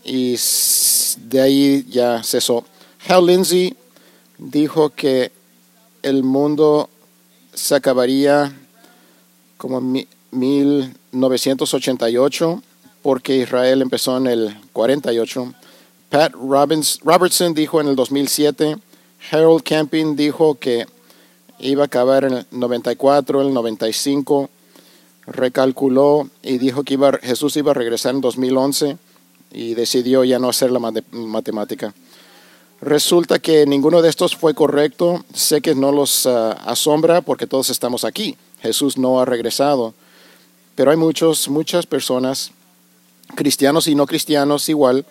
Y 0.04 0.36
de 1.18 1.42
ahí 1.42 1.86
ya 1.88 2.24
cesó. 2.24 2.66
Hal 3.08 3.28
Lindsey 3.28 3.78
dijo 4.38 4.90
que 4.90 5.32
el 6.02 6.24
mundo 6.24 6.90
se 7.54 7.76
acabaría 7.76 8.52
como 9.58 9.78
en 9.78 10.08
1988 10.32 12.64
porque 13.02 13.38
Israel 13.38 13.82
empezó 13.82 14.18
en 14.18 14.28
el 14.28 14.58
48. 14.74 15.54
Pat 16.10 16.34
Robertson 16.34 17.54
dijo 17.54 17.82
en 17.82 17.88
el 17.88 17.96
2007. 17.96 18.78
Harold 19.32 19.64
Camping 19.64 20.16
dijo 20.16 20.56
que 20.56 20.86
iba 21.60 21.84
a 21.84 21.86
acabar 21.86 22.24
en 22.26 22.34
el 22.34 22.46
94, 22.52 23.42
el 23.42 23.54
95. 23.54 24.50
Recalculó 25.28 26.30
y 26.42 26.58
dijo 26.58 26.84
que 26.84 26.96
iba, 26.96 27.14
Jesús 27.22 27.56
iba 27.56 27.72
a 27.72 27.76
regresar 27.76 28.16
en 28.16 28.22
2011 28.22 28.98
y 29.52 29.76
decidió 29.76 30.24
ya 30.24 30.40
no 30.40 30.50
hacer 30.50 30.72
la 30.72 30.80
matemática. 30.80 31.94
Resulta 32.82 33.38
que 33.38 33.68
ninguno 33.68 34.02
de 34.02 34.10
estos 34.10 34.36
fue 34.36 34.56
correcto. 34.56 35.24
Sé 35.34 35.62
que 35.62 35.76
no 35.76 35.92
los 35.92 36.26
ah, 36.26 36.54
asombra 36.66 37.22
porque 37.22 37.46
todos 37.46 37.70
estamos 37.70 38.04
aquí. 38.04 38.36
Jesús 38.62 38.98
no 38.98 39.20
ha 39.20 39.26
regresado. 39.26 39.94
Pero 40.76 40.90
hay 40.90 40.98
muchos, 40.98 41.48
muchas 41.48 41.86
personas 41.86 42.52
cristianos 43.36 43.88
y 43.88 43.96
no 43.96 44.06
cristianos 44.06 44.70
igual, 44.70 45.06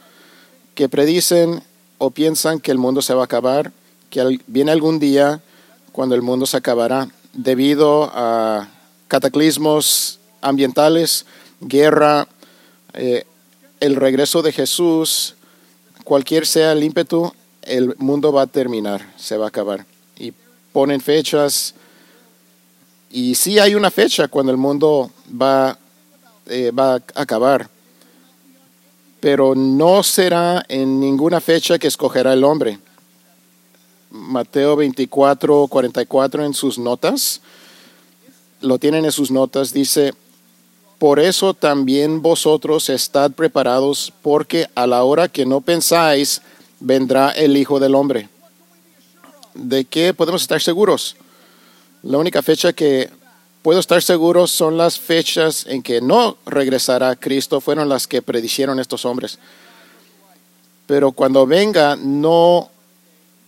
que 0.74 0.88
predicen 0.88 1.62
o 1.98 2.10
piensan 2.10 2.60
que 2.60 2.70
el 2.70 2.78
mundo 2.78 3.02
se 3.02 3.14
va 3.14 3.22
a 3.22 3.24
acabar, 3.24 3.72
que 4.08 4.40
viene 4.46 4.72
algún 4.72 4.98
día 4.98 5.40
cuando 5.92 6.14
el 6.14 6.22
mundo 6.22 6.46
se 6.46 6.56
acabará 6.56 7.08
debido 7.32 8.10
a 8.14 8.68
cataclismos 9.08 10.18
ambientales, 10.40 11.26
guerra, 11.60 12.26
eh, 12.94 13.24
el 13.80 13.96
regreso 13.96 14.42
de 14.42 14.52
Jesús, 14.52 15.34
cualquier 16.04 16.46
sea 16.46 16.72
el 16.72 16.82
ímpetu, 16.82 17.32
el 17.62 17.94
mundo 17.98 18.32
va 18.32 18.42
a 18.42 18.46
terminar, 18.46 19.12
se 19.16 19.36
va 19.36 19.46
a 19.46 19.48
acabar. 19.48 19.84
Y 20.16 20.32
ponen 20.72 21.00
fechas, 21.00 21.74
y 23.10 23.34
sí 23.34 23.58
hay 23.58 23.74
una 23.74 23.90
fecha 23.90 24.28
cuando 24.28 24.52
el 24.52 24.58
mundo 24.58 25.10
va, 25.30 25.76
eh, 26.46 26.70
va 26.70 26.94
a 26.94 27.02
acabar 27.14 27.68
pero 29.20 29.54
no 29.54 30.02
será 30.02 30.64
en 30.68 30.98
ninguna 30.98 31.40
fecha 31.40 31.78
que 31.78 31.86
escogerá 31.86 32.32
el 32.32 32.44
hombre. 32.44 32.78
Mateo 34.10 34.74
24, 34.76 35.68
44 35.68 36.44
en 36.44 36.54
sus 36.54 36.78
notas, 36.78 37.40
lo 38.60 38.78
tienen 38.78 39.04
en 39.04 39.12
sus 39.12 39.30
notas, 39.30 39.72
dice, 39.72 40.14
por 40.98 41.20
eso 41.20 41.54
también 41.54 42.20
vosotros 42.20 42.90
estad 42.90 43.30
preparados, 43.30 44.12
porque 44.22 44.68
a 44.74 44.86
la 44.86 45.04
hora 45.04 45.28
que 45.28 45.46
no 45.46 45.60
pensáis, 45.60 46.42
vendrá 46.80 47.30
el 47.30 47.56
Hijo 47.56 47.78
del 47.78 47.94
Hombre. 47.94 48.28
¿De 49.54 49.84
qué 49.84 50.12
podemos 50.12 50.42
estar 50.42 50.60
seguros? 50.60 51.16
La 52.02 52.18
única 52.18 52.42
fecha 52.42 52.72
que 52.72 53.10
Puedo 53.62 53.78
estar 53.78 54.02
seguro 54.02 54.46
son 54.46 54.78
las 54.78 54.98
fechas 54.98 55.66
en 55.66 55.82
que 55.82 56.00
no 56.00 56.38
regresará 56.46 57.14
Cristo, 57.14 57.60
fueron 57.60 57.90
las 57.90 58.06
que 58.06 58.22
predijeron 58.22 58.80
estos 58.80 59.04
hombres. 59.04 59.38
Pero 60.86 61.12
cuando 61.12 61.46
venga, 61.46 61.94
no, 61.94 62.70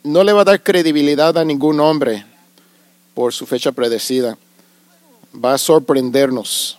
no 0.02 0.22
le 0.22 0.34
va 0.34 0.42
a 0.42 0.44
dar 0.44 0.62
credibilidad 0.62 1.38
a 1.38 1.46
ningún 1.46 1.80
hombre 1.80 2.26
por 3.14 3.32
su 3.32 3.46
fecha 3.46 3.72
predecida. 3.72 4.36
Va 5.34 5.54
a 5.54 5.58
sorprendernos. 5.58 6.78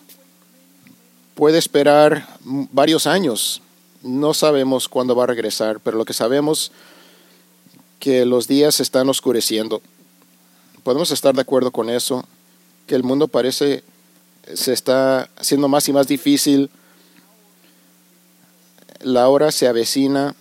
Puede 1.34 1.58
esperar 1.58 2.28
varios 2.44 3.08
años. 3.08 3.60
No 4.04 4.32
sabemos 4.32 4.88
cuándo 4.88 5.16
va 5.16 5.24
a 5.24 5.28
regresar, 5.28 5.80
pero 5.80 5.98
lo 5.98 6.04
que 6.04 6.12
sabemos 6.12 6.70
que 7.98 8.24
los 8.24 8.46
días 8.46 8.78
están 8.78 9.08
oscureciendo. 9.08 9.82
Podemos 10.84 11.10
estar 11.10 11.34
de 11.34 11.40
acuerdo 11.40 11.72
con 11.72 11.90
eso 11.90 12.24
que 12.86 12.94
el 12.94 13.02
mundo 13.02 13.28
parece 13.28 13.84
se 14.52 14.72
está 14.72 15.30
haciendo 15.36 15.68
más 15.68 15.88
y 15.88 15.92
más 15.92 16.06
difícil. 16.06 16.70
La 19.00 19.28
hora 19.28 19.52
se 19.52 19.66
avecina. 19.66 20.34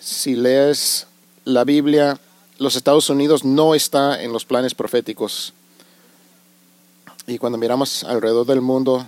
Si 0.00 0.34
lees 0.34 1.06
la 1.44 1.64
Biblia, 1.64 2.18
los 2.58 2.76
Estados 2.76 3.10
Unidos 3.10 3.44
no 3.44 3.74
está 3.74 4.22
en 4.22 4.32
los 4.32 4.44
planes 4.44 4.74
proféticos. 4.74 5.52
Y 7.26 7.38
cuando 7.38 7.58
miramos 7.58 8.04
alrededor 8.04 8.46
del 8.46 8.60
mundo, 8.60 9.06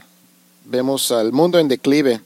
vemos 0.65 1.11
al 1.13 1.33
mundo 1.33 1.59
en 1.59 1.69
declive. 1.69 2.21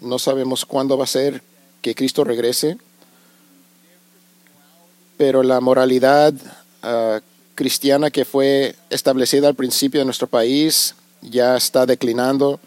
No 0.00 0.18
sabemos 0.18 0.66
cuándo 0.66 0.98
va 0.98 1.04
a 1.04 1.08
ser 1.08 1.42
que 1.80 1.94
Cristo 1.94 2.24
regrese, 2.24 2.78
pero 5.16 5.42
la 5.42 5.60
moralidad 5.60 6.34
uh, 6.82 7.20
cristiana 7.56 8.12
que 8.12 8.24
fue 8.24 8.76
establecida 8.90 9.48
al 9.48 9.56
principio 9.56 10.00
de 10.00 10.04
nuestro 10.04 10.28
país 10.28 10.94
ya 11.22 11.56
está 11.56 11.86
declinando, 11.86 12.60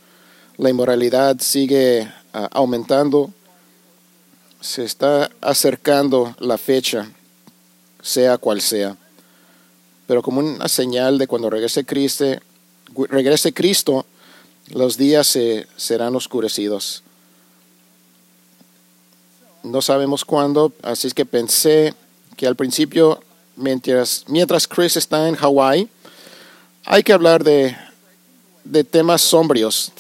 la 0.58 0.70
inmoralidad 0.70 1.38
sigue 1.40 2.12
ah, 2.34 2.50
aumentando, 2.52 3.32
se 4.60 4.84
está 4.84 5.30
acercando 5.40 6.36
la 6.40 6.58
fecha, 6.58 7.10
sea 8.02 8.38
cual 8.38 8.60
sea. 8.60 8.98
Pero 10.08 10.22
como 10.22 10.42
una 10.42 10.68
señal 10.68 11.18
de 11.18 11.28
cuando 11.28 11.50
regrese 11.50 11.86
Cristo, 11.86 12.26
regrese 13.10 13.54
Cristo, 13.54 14.06
los 14.72 14.98
días 14.98 15.28
se, 15.28 15.68
serán 15.78 16.16
oscurecidos. 16.16 17.04
No 19.64 19.82
sabemos 19.82 20.26
cuándo, 20.26 20.74
así 20.82 21.08
es 21.08 21.14
que 21.14 21.26
pensé 21.26 21.94
que 22.36 22.48
al 22.48 22.56
principio 22.56 23.22
mientras, 23.60 24.24
mientras 24.28 24.68
Chris 24.68 24.98
está 24.98 25.28
en 25.28 25.36
Hawái, 25.36 25.90
hay 26.86 27.04
que 27.04 27.14
hablar 27.14 27.44
de, 27.44 27.76
de 28.64 28.84
temas 28.84 29.22
sombrios. 29.22 29.92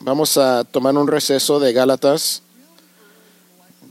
Vamos 0.00 0.36
a 0.36 0.64
tomar 0.64 0.96
un 0.96 1.08
receso 1.08 1.60
de 1.60 1.72
Gálatas. 1.72 2.42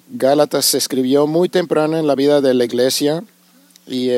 Gálatas 0.10 0.66
se 0.66 0.78
escribió 0.78 1.25
muy 1.25 1.50
temprano 1.50 1.98
en 1.98 2.06
la 2.06 2.16
vida 2.16 2.42
de 2.42 2.54
la 2.54 2.66
iglesia 2.66 3.24
y 3.88 4.12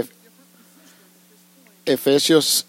Efesios 1.85 2.65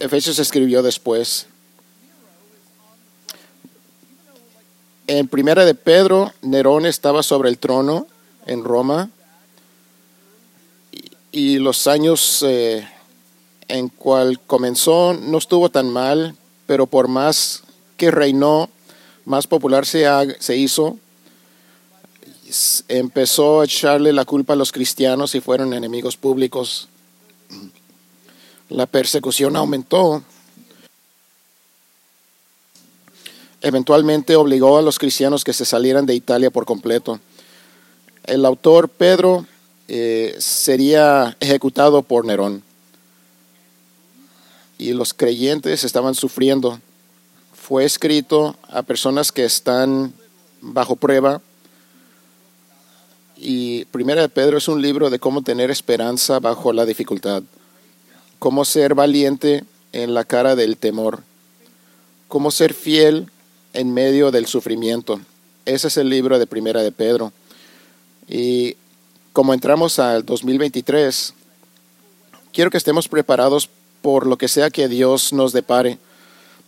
Efesios 0.00 0.38
escribió 0.38 0.82
después. 0.82 1.46
En 5.08 5.26
primera 5.26 5.64
de 5.64 5.74
Pedro, 5.74 6.32
Nerón 6.40 6.86
estaba 6.86 7.24
sobre 7.24 7.48
el 7.48 7.58
trono 7.58 8.06
en 8.46 8.62
Roma 8.62 9.10
y, 11.38 11.58
los 11.58 11.86
años 11.86 12.44
eh, 12.46 12.86
en 13.68 13.88
cual 13.88 14.40
comenzó 14.40 15.14
no 15.14 15.38
estuvo 15.38 15.68
tan 15.68 15.88
mal, 15.88 16.34
pero 16.66 16.86
por 16.86 17.06
más 17.06 17.62
que 17.96 18.10
reinó, 18.10 18.68
más 19.24 19.46
popular 19.46 19.86
se, 19.86 20.04
se 20.40 20.56
hizo, 20.56 20.98
empezó 22.88 23.60
a 23.60 23.64
echarle 23.64 24.12
la 24.12 24.24
culpa 24.24 24.54
a 24.54 24.56
los 24.56 24.72
cristianos 24.72 25.34
y 25.34 25.40
fueron 25.40 25.74
enemigos 25.74 26.16
públicos. 26.16 26.88
La 28.68 28.86
persecución 28.86 29.56
aumentó. 29.56 30.22
Eventualmente 33.60 34.36
obligó 34.36 34.78
a 34.78 34.82
los 34.82 34.98
cristianos 34.98 35.44
que 35.44 35.52
se 35.52 35.64
salieran 35.64 36.06
de 36.06 36.14
Italia 36.14 36.50
por 36.50 36.64
completo. 36.64 37.20
El 38.24 38.44
autor 38.44 38.88
Pedro 38.88 39.46
eh, 39.88 40.36
sería 40.38 41.36
ejecutado 41.40 42.02
por 42.02 42.24
Nerón 42.24 42.62
y 44.78 44.92
los 44.92 45.12
creyentes 45.12 45.82
estaban 45.82 46.14
sufriendo. 46.14 46.80
Fue 47.52 47.84
escrito 47.84 48.56
a 48.68 48.82
personas 48.82 49.32
que 49.32 49.44
están 49.44 50.14
bajo 50.60 50.96
prueba. 50.96 51.42
Y 53.36 53.84
Primera 53.86 54.22
de 54.22 54.28
Pedro 54.28 54.56
es 54.58 54.68
un 54.68 54.80
libro 54.80 55.10
de 55.10 55.18
cómo 55.18 55.42
tener 55.42 55.70
esperanza 55.70 56.38
bajo 56.38 56.72
la 56.72 56.86
dificultad, 56.86 57.42
cómo 58.38 58.64
ser 58.64 58.94
valiente 58.94 59.64
en 59.92 60.14
la 60.14 60.24
cara 60.24 60.56
del 60.56 60.76
temor, 60.76 61.22
cómo 62.28 62.50
ser 62.50 62.72
fiel 62.72 63.30
en 63.74 63.92
medio 63.92 64.30
del 64.30 64.46
sufrimiento. 64.46 65.20
Ese 65.66 65.88
es 65.88 65.96
el 65.98 66.08
libro 66.08 66.38
de 66.38 66.46
Primera 66.46 66.82
de 66.82 66.92
Pedro. 66.92 67.32
Y 68.28 68.76
como 69.38 69.54
entramos 69.54 70.00
al 70.00 70.26
2023, 70.26 71.32
quiero 72.52 72.72
que 72.72 72.76
estemos 72.76 73.06
preparados 73.06 73.70
por 74.02 74.26
lo 74.26 74.36
que 74.36 74.48
sea 74.48 74.68
que 74.68 74.88
Dios 74.88 75.32
nos 75.32 75.52
depare. 75.52 75.98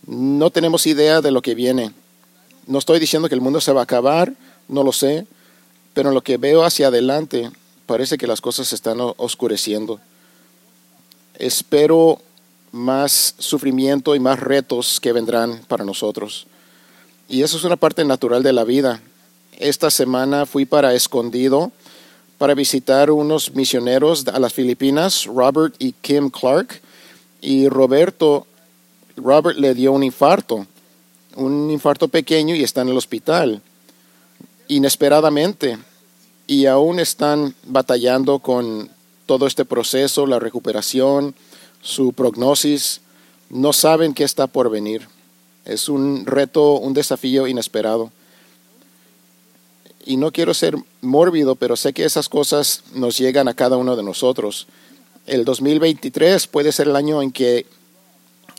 No 0.07 0.51
tenemos 0.51 0.87
idea 0.87 1.19
de 1.19 1.31
lo 1.31 1.41
que 1.41 1.53
viene. 1.53 1.91
No 2.67 2.79
estoy 2.79 3.01
diciendo 3.01 3.27
que 3.27 3.35
el 3.35 3.41
mundo 3.41 3.59
se 3.59 3.73
va 3.73 3.81
a 3.81 3.83
acabar, 3.83 4.31
no 4.69 4.83
lo 4.83 4.93
sé, 4.93 5.27
pero 5.93 6.11
lo 6.11 6.21
que 6.21 6.37
veo 6.37 6.63
hacia 6.63 6.87
adelante 6.87 7.51
parece 7.87 8.17
que 8.17 8.25
las 8.25 8.39
cosas 8.39 8.69
se 8.69 8.75
están 8.75 8.99
oscureciendo. 9.17 9.99
Espero 11.39 12.21
más 12.71 13.35
sufrimiento 13.37 14.15
y 14.15 14.21
más 14.21 14.39
retos 14.39 15.01
que 15.01 15.11
vendrán 15.11 15.59
para 15.67 15.83
nosotros. 15.83 16.47
Y 17.27 17.41
eso 17.41 17.57
es 17.57 17.65
una 17.65 17.75
parte 17.75 18.05
natural 18.05 18.43
de 18.43 18.53
la 18.53 18.63
vida. 18.63 19.01
Esta 19.59 19.91
semana 19.91 20.45
fui 20.45 20.63
para 20.63 20.93
Escondido 20.93 21.73
para 22.41 22.55
visitar 22.55 23.11
unos 23.11 23.53
misioneros 23.53 24.27
a 24.27 24.39
las 24.39 24.51
Filipinas, 24.51 25.25
Robert 25.25 25.75
y 25.77 25.91
Kim 25.91 26.31
Clark 26.31 26.81
y 27.39 27.69
Roberto, 27.69 28.47
Robert 29.15 29.59
le 29.59 29.75
dio 29.75 29.91
un 29.91 30.03
infarto, 30.03 30.65
un 31.35 31.69
infarto 31.69 32.07
pequeño 32.07 32.55
y 32.55 32.63
está 32.63 32.81
en 32.81 32.89
el 32.89 32.97
hospital, 32.97 33.61
inesperadamente, 34.69 35.77
y 36.47 36.65
aún 36.65 36.99
están 36.99 37.53
batallando 37.67 38.39
con 38.39 38.89
todo 39.27 39.45
este 39.45 39.63
proceso, 39.63 40.25
la 40.25 40.39
recuperación, 40.39 41.35
su 41.83 42.11
prognosis, 42.11 43.01
no 43.51 43.71
saben 43.71 44.15
qué 44.15 44.23
está 44.23 44.47
por 44.47 44.71
venir. 44.71 45.07
Es 45.63 45.89
un 45.89 46.25
reto, 46.25 46.79
un 46.79 46.95
desafío 46.95 47.45
inesperado. 47.45 48.11
Y 50.05 50.17
no 50.17 50.31
quiero 50.31 50.53
ser 50.53 50.75
mórbido, 51.01 51.55
pero 51.55 51.75
sé 51.75 51.93
que 51.93 52.05
esas 52.05 52.27
cosas 52.29 52.83
nos 52.93 53.17
llegan 53.17 53.47
a 53.47 53.53
cada 53.53 53.77
uno 53.77 53.95
de 53.95 54.03
nosotros 54.03 54.67
el 55.25 55.45
2023 55.45 56.47
puede 56.47 56.71
ser 56.71 56.87
el 56.87 56.95
año 56.95 57.21
en 57.21 57.31
que 57.31 57.65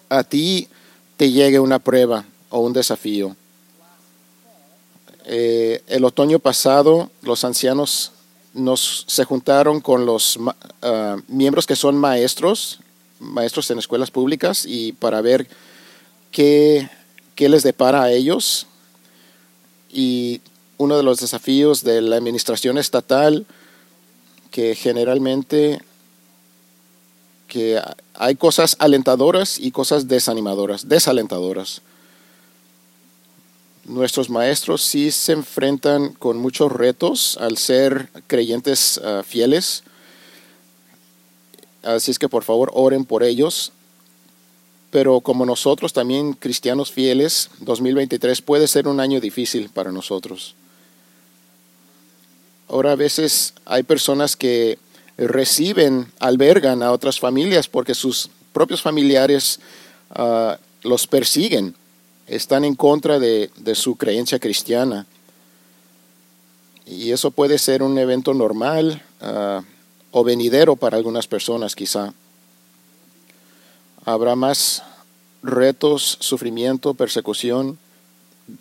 a 0.08 0.24
ti 0.24 0.68
te 1.16 1.30
llegue 1.30 1.58
una 1.58 1.78
prueba 1.78 2.24
o 2.50 2.60
un 2.60 2.72
desafío. 2.72 3.36
Eh, 5.24 5.82
el 5.86 6.04
otoño 6.04 6.38
pasado 6.38 7.10
los 7.22 7.44
ancianos 7.44 8.12
nos 8.54 9.04
se 9.06 9.24
juntaron 9.24 9.80
con 9.80 10.04
los 10.04 10.38
ah, 10.82 11.16
miembros 11.28 11.66
que 11.66 11.76
son 11.76 11.96
maestros, 11.96 12.80
maestros 13.18 13.70
en 13.70 13.78
escuelas 13.78 14.10
públicas 14.10 14.64
y 14.66 14.92
para 14.92 15.20
ver 15.20 15.48
qué, 16.30 16.88
qué 17.34 17.48
les 17.48 17.62
depara 17.62 18.02
a 18.02 18.10
ellos. 18.10 18.66
Y 19.90 20.40
uno 20.82 20.96
de 20.96 21.04
los 21.04 21.20
desafíos 21.20 21.84
de 21.84 22.00
la 22.02 22.16
administración 22.16 22.76
estatal 22.76 23.46
que 24.50 24.74
generalmente 24.74 25.80
que 27.46 27.80
hay 28.14 28.34
cosas 28.34 28.76
alentadoras 28.78 29.58
y 29.58 29.70
cosas 29.70 30.08
desanimadoras, 30.08 30.88
desalentadoras. 30.88 31.82
Nuestros 33.84 34.30
maestros 34.30 34.82
sí 34.82 35.10
se 35.10 35.32
enfrentan 35.32 36.14
con 36.14 36.38
muchos 36.38 36.72
retos 36.72 37.36
al 37.40 37.58
ser 37.58 38.08
creyentes 38.26 39.00
ah, 39.04 39.22
fieles. 39.24 39.82
Así 41.82 42.10
es 42.10 42.18
que 42.18 42.28
por 42.28 42.42
favor 42.44 42.70
oren 42.74 43.04
por 43.04 43.22
ellos. 43.22 43.72
Pero 44.90 45.20
como 45.20 45.46
nosotros 45.46 45.92
también 45.92 46.34
cristianos 46.34 46.92
fieles, 46.92 47.50
2023 47.60 48.42
puede 48.42 48.68
ser 48.68 48.88
un 48.88 49.00
año 49.00 49.20
difícil 49.20 49.68
para 49.68 49.92
nosotros. 49.92 50.54
Ahora 52.72 52.92
a 52.92 52.96
veces 52.96 53.52
hay 53.66 53.82
personas 53.82 54.34
que 54.34 54.78
reciben, 55.18 56.10
albergan 56.20 56.82
a 56.82 56.90
otras 56.90 57.20
familias 57.20 57.68
porque 57.68 57.94
sus 57.94 58.30
propios 58.54 58.80
familiares 58.80 59.60
ah, 60.08 60.56
los 60.82 61.06
persiguen, 61.06 61.74
están 62.26 62.64
en 62.64 62.74
contra 62.74 63.18
de, 63.18 63.50
su 63.74 63.96
creencia 63.96 64.38
cristiana. 64.38 65.04
Y 66.86 67.12
eso 67.12 67.30
puede 67.30 67.58
ser 67.58 67.82
un 67.82 67.98
evento 67.98 68.32
normal 68.32 69.02
ah, 69.20 69.62
o 70.10 70.24
venidero 70.24 70.74
para 70.74 70.96
algunas 70.96 71.26
personas 71.26 71.76
quizá. 71.76 72.14
Habrá 74.06 74.34
más 74.34 74.82
retos, 75.42 76.16
sufrimiento, 76.20 76.94
persecución, 76.94 77.78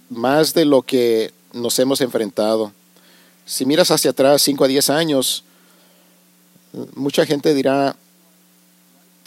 más 0.10 0.54
de 0.54 0.66
lo 0.66 0.82
que 0.82 1.32
nos 1.54 1.80
hemos 1.80 2.02
enfrentado. 2.02 2.74
Si 3.46 3.66
miras 3.66 3.92
hacia 3.92 4.12
atrás, 4.12 4.42
5 4.42 4.64
a 4.64 4.68
10 4.68 4.90
años, 4.90 5.44
Mucha 6.96 7.26
gente 7.26 7.54
dirá, 7.54 7.98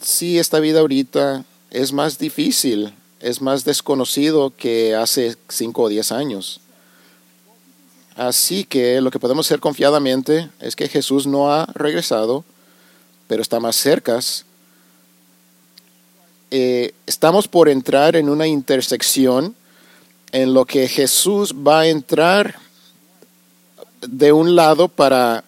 sí, 0.01 0.39
esta 0.39 0.61
vida 0.61 0.81
ahorita 0.81 1.45
es 1.71 1.93
más 1.93 2.19
difícil, 2.19 2.95
es 3.21 3.43
más 3.43 3.65
desconocido 3.65 4.53
que 4.57 4.95
hace 4.95 5.37
5 5.49 5.83
o 5.83 5.89
10 5.91 6.13
años. 6.13 6.61
Así 8.17 8.65
que 8.65 9.01
lo 9.03 9.11
que 9.11 9.19
podemos 9.19 9.47
hacer 9.47 9.61
confiadamente 9.61 10.49
es 10.59 10.75
que 10.75 10.89
Jesús 10.89 11.27
no 11.27 11.53
ha 11.53 11.67
regresado, 11.75 12.45
pero 13.27 13.43
está 13.43 13.61
más 13.61 13.77
cerca. 13.77 14.19
Eh, 16.51 16.95
estamos 17.07 17.47
por 17.47 17.69
entrar 17.69 18.17
en 18.17 18.31
una 18.31 18.47
intersección 18.47 19.55
en 20.33 20.55
lo 20.55 20.65
que 20.65 20.89
Jesús 20.89 21.55
va 21.55 21.81
a 21.81 21.89
entrar 21.89 22.59
de 24.09 24.33
un 24.33 24.57
lado 24.57 24.89
para 24.89 25.45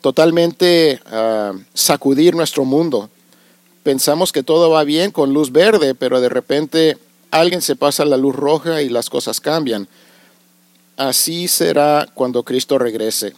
totalmente 0.00 1.00
ah, 1.06 1.52
sacudir 1.74 2.34
nuestro 2.34 2.64
mundo. 2.64 3.10
Pensamos 3.82 4.32
que 4.32 4.42
todo 4.42 4.70
va 4.70 4.84
bien 4.84 5.10
con 5.10 5.32
luz 5.32 5.52
verde, 5.52 5.94
pero 5.94 6.20
de 6.20 6.28
repente 6.28 6.98
alguien 7.30 7.62
se 7.62 7.76
pasa 7.76 8.04
la 8.04 8.16
luz 8.16 8.34
roja 8.34 8.82
y 8.82 8.88
las 8.88 9.08
cosas 9.08 9.40
cambian. 9.40 9.88
Así 10.96 11.48
será 11.48 12.06
cuando 12.14 12.42
Cristo 12.42 12.78
regrese. 12.78 13.34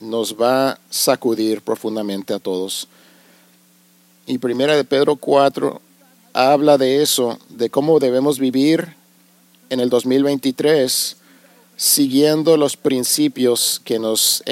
Nos 0.00 0.34
va 0.34 0.70
a 0.70 0.78
sacudir 0.90 1.62
profundamente 1.62 2.34
a 2.34 2.38
todos. 2.38 2.88
Y 4.26 4.38
primera 4.38 4.76
de 4.76 4.84
Pedro 4.84 5.16
4 5.16 5.80
habla 6.34 6.76
de 6.76 7.02
eso, 7.02 7.38
de 7.48 7.70
cómo 7.70 7.98
debemos 7.98 8.38
vivir 8.38 8.94
en 9.70 9.80
el 9.80 9.88
2023 9.88 11.16
siguiendo 11.76 12.56
los 12.56 12.76
principios 12.76 13.80
que 13.84 13.98
nos, 13.98 14.42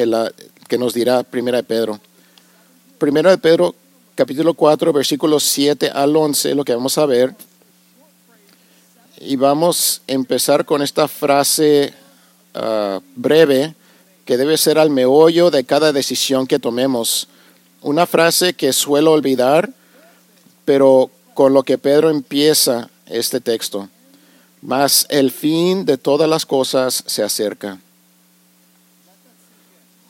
que 0.68 0.78
nos 0.78 0.94
dirá 0.94 1.22
Primera 1.22 1.58
de 1.58 1.64
Pedro. 1.64 2.00
Primera 2.98 3.30
de 3.30 3.38
Pedro, 3.38 3.74
capítulo 4.14 4.54
4, 4.54 4.92
versículos 4.92 5.42
7 5.44 5.90
al 5.90 6.14
11, 6.14 6.54
lo 6.54 6.64
que 6.64 6.74
vamos 6.74 6.98
a 6.98 7.06
ver. 7.06 7.34
Y 9.20 9.36
vamos 9.36 10.02
a 10.06 10.12
empezar 10.12 10.64
con 10.66 10.82
esta 10.82 11.08
frase 11.08 11.94
ah, 12.54 13.00
breve 13.16 13.74
que 14.26 14.36
debe 14.36 14.56
ser 14.58 14.78
al 14.78 14.90
meollo 14.90 15.50
de 15.50 15.64
cada 15.64 15.92
decisión 15.92 16.46
que 16.46 16.58
tomemos. 16.58 17.28
Una 17.82 18.06
frase 18.06 18.54
que 18.54 18.72
suelo 18.72 19.12
olvidar, 19.12 19.70
pero 20.64 21.10
con 21.34 21.52
lo 21.52 21.62
que 21.62 21.78
Pedro 21.78 22.10
empieza 22.10 22.90
este 23.06 23.40
texto. 23.40 23.88
Mas 24.64 25.06
el 25.10 25.30
fin 25.30 25.84
de 25.84 25.98
todas 25.98 26.26
las 26.26 26.46
cosas 26.46 27.04
se 27.06 27.22
acerca. 27.22 27.78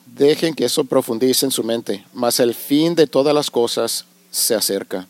Dejen 0.07 0.55
que 0.55 0.67
eso 0.67 0.85
profundice 0.85 1.45
en 1.45 1.51
su 1.51 1.65
mente. 1.65 2.05
Mas 2.13 2.39
el 2.39 2.55
fin 2.55 2.95
de 2.95 3.09
todas 3.09 3.35
las 3.35 3.51
cosas 3.51 4.05
se 4.31 4.55
acerca. 4.55 5.09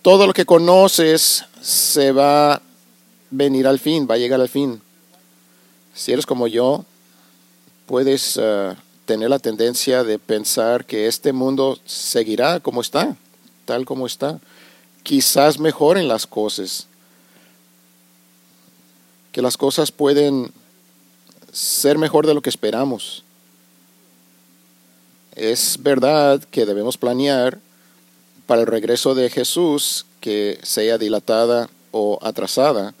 Todo 0.00 0.28
lo 0.28 0.32
que 0.32 0.44
conoces 0.44 1.44
se 1.60 2.12
va 2.12 2.52
a 2.54 2.62
venir 3.32 3.66
al 3.66 3.80
fin, 3.80 4.06
va 4.08 4.14
a 4.14 4.18
llegar 4.18 4.40
al 4.40 4.48
fin. 4.48 4.80
Si 5.92 6.12
eres 6.12 6.24
como 6.24 6.46
yo, 6.46 6.84
puedes 7.86 8.36
uh, 8.36 8.76
tener 9.06 9.28
la 9.28 9.40
tendencia 9.40 10.04
de 10.04 10.20
pensar 10.20 10.84
que 10.84 11.08
este 11.08 11.32
mundo 11.32 11.80
seguirá 11.84 12.60
como 12.60 12.80
está, 12.80 13.16
tal 13.64 13.84
como 13.84 14.06
está. 14.06 14.38
Quizás 15.02 15.58
mejoren 15.58 16.06
las 16.06 16.28
cosas, 16.28 16.86
que 19.36 19.42
las 19.42 19.58
cosas 19.58 19.92
pueden 19.92 20.50
ser 21.52 21.98
mejor 21.98 22.26
de 22.26 22.32
lo 22.32 22.40
que 22.40 22.48
esperamos. 22.48 23.22
Es 25.34 25.76
verdad 25.82 26.42
que 26.50 26.64
debemos 26.64 26.96
planear 26.96 27.58
para 28.46 28.62
el 28.62 28.66
regreso 28.66 29.14
de 29.14 29.28
Jesús 29.28 30.06
que 30.22 30.58
sea 30.62 30.96
dilatada 30.96 31.68
o 31.90 32.18
atrasada, 32.22 32.94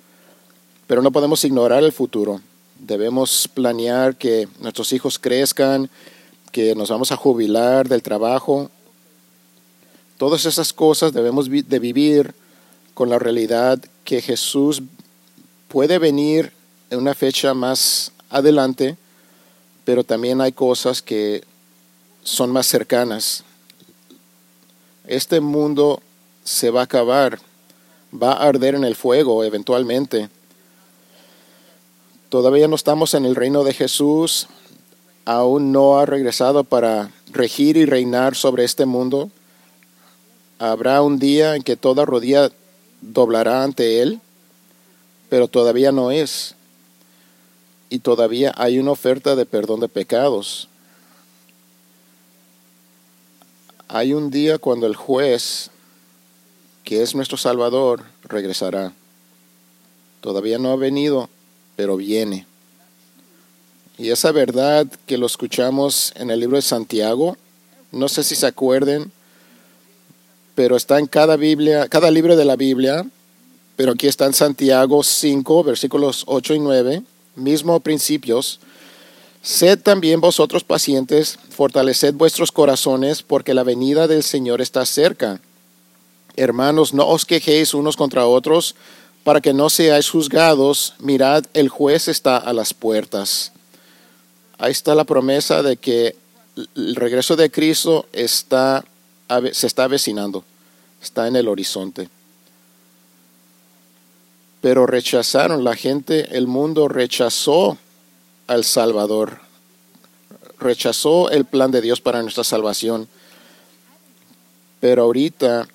pero 0.86 1.00
no 1.00 1.10
podemos 1.10 1.42
ignorar 1.42 1.82
el 1.82 1.92
futuro. 1.92 2.42
Debemos 2.80 3.48
planear 3.48 4.16
que 4.16 4.46
nuestros 4.60 4.92
hijos 4.92 5.18
crezcan, 5.18 5.88
que 6.52 6.74
nos 6.74 6.90
vamos 6.90 7.12
a 7.12 7.16
jubilar 7.16 7.88
del 7.88 8.02
trabajo. 8.02 8.70
Todas 10.18 10.44
esas 10.44 10.74
cosas 10.74 11.14
debemos 11.14 11.48
de 11.48 11.78
vivir 11.78 12.34
con 12.92 13.08
la 13.08 13.18
realidad 13.18 13.82
que 14.04 14.20
Jesús 14.20 14.82
puede 15.68 15.98
venir 15.98 16.52
en 16.90 16.98
una 16.98 17.14
fecha 17.14 17.54
más 17.54 18.12
adelante, 18.30 18.96
pero 19.84 20.04
también 20.04 20.40
hay 20.40 20.52
cosas 20.52 21.02
que 21.02 21.44
son 22.22 22.50
más 22.50 22.66
cercanas. 22.66 23.44
Este 25.06 25.40
mundo 25.40 26.02
se 26.44 26.70
va 26.70 26.80
a 26.80 26.84
acabar, 26.84 27.38
va 28.12 28.32
a 28.32 28.48
arder 28.48 28.74
en 28.74 28.84
el 28.84 28.96
fuego 28.96 29.44
eventualmente. 29.44 30.28
Todavía 32.28 32.66
no 32.68 32.74
estamos 32.74 33.14
en 33.14 33.24
el 33.24 33.36
reino 33.36 33.62
de 33.62 33.72
Jesús, 33.72 34.48
aún 35.24 35.72
no 35.72 35.98
ha 35.98 36.06
regresado 36.06 36.64
para 36.64 37.10
regir 37.32 37.76
y 37.76 37.84
reinar 37.84 38.34
sobre 38.34 38.64
este 38.64 38.86
mundo. 38.86 39.30
Habrá 40.58 41.02
un 41.02 41.18
día 41.18 41.54
en 41.54 41.62
que 41.62 41.76
toda 41.76 42.04
rodilla 42.04 42.50
doblará 43.00 43.62
ante 43.62 44.00
Él, 44.02 44.20
pero 45.28 45.48
todavía 45.48 45.92
no 45.92 46.10
es. 46.10 46.54
Y 47.88 48.00
todavía 48.00 48.52
hay 48.56 48.78
una 48.78 48.92
oferta 48.92 49.36
de 49.36 49.46
perdón 49.46 49.80
de 49.80 49.88
pecados. 49.88 50.68
Hay 53.88 54.12
un 54.12 54.30
día 54.30 54.58
cuando 54.58 54.86
el 54.86 54.96
juez, 54.96 55.70
que 56.82 57.02
es 57.02 57.14
nuestro 57.14 57.36
Salvador, 57.36 58.04
regresará. 58.24 58.92
Todavía 60.20 60.58
no 60.58 60.72
ha 60.72 60.76
venido, 60.76 61.28
pero 61.76 61.96
viene. 61.96 62.46
Y 63.98 64.10
esa 64.10 64.32
verdad 64.32 64.86
que 65.06 65.16
lo 65.16 65.26
escuchamos 65.26 66.12
en 66.16 66.30
el 66.30 66.40
libro 66.40 66.56
de 66.56 66.62
Santiago, 66.62 67.36
no 67.92 68.08
sé 68.08 68.24
si 68.24 68.34
se 68.34 68.46
acuerden, 68.46 69.12
pero 70.54 70.76
está 70.76 70.98
en 70.98 71.06
cada 71.06 71.36
Biblia, 71.36 71.88
cada 71.88 72.10
libro 72.10 72.36
de 72.36 72.44
la 72.44 72.56
Biblia, 72.56 73.06
pero 73.76 73.92
aquí 73.92 74.06
está 74.06 74.26
en 74.26 74.32
Santiago 74.32 75.02
5, 75.02 75.62
versículos 75.62 76.24
8 76.26 76.54
y 76.54 76.58
9, 76.58 77.02
mismo 77.36 77.78
principios. 77.80 78.58
Sed 79.42 79.78
también 79.78 80.20
vosotros 80.20 80.64
pacientes, 80.64 81.38
fortaleced 81.50 82.14
vuestros 82.14 82.50
corazones, 82.50 83.22
porque 83.22 83.54
la 83.54 83.62
venida 83.62 84.08
del 84.08 84.22
Señor 84.22 84.60
está 84.60 84.84
cerca. 84.86 85.40
Hermanos, 86.36 86.94
no 86.94 87.06
os 87.06 87.24
quejéis 87.24 87.74
unos 87.74 87.96
contra 87.96 88.26
otros, 88.26 88.74
para 89.22 89.40
que 89.40 89.52
no 89.52 89.70
seáis 89.70 90.08
juzgados, 90.08 90.94
mirad, 90.98 91.44
el 91.52 91.68
juez 91.68 92.08
está 92.08 92.36
a 92.38 92.52
las 92.52 92.72
puertas. 92.72 93.52
Ahí 94.58 94.72
está 94.72 94.94
la 94.94 95.04
promesa 95.04 95.62
de 95.62 95.76
que 95.76 96.16
el 96.74 96.96
regreso 96.96 97.36
de 97.36 97.50
Cristo 97.50 98.06
está, 98.12 98.84
se 99.52 99.66
está 99.66 99.84
avecinando, 99.84 100.44
está 101.02 101.28
en 101.28 101.36
el 101.36 101.48
horizonte. 101.48 102.08
Pero 104.66 104.84
rechazaron 104.84 105.62
la 105.62 105.76
gente, 105.76 106.36
el 106.36 106.48
mundo 106.48 106.88
rechazó 106.88 107.78
al 108.48 108.64
Salvador, 108.64 109.38
rechazó 110.58 111.30
el 111.30 111.44
plan 111.44 111.70
de 111.70 111.80
Dios 111.80 112.00
para 112.00 112.20
nuestra 112.20 112.42
salvación. 112.42 113.06
Pero 114.80 115.04
ahorita 115.04 115.68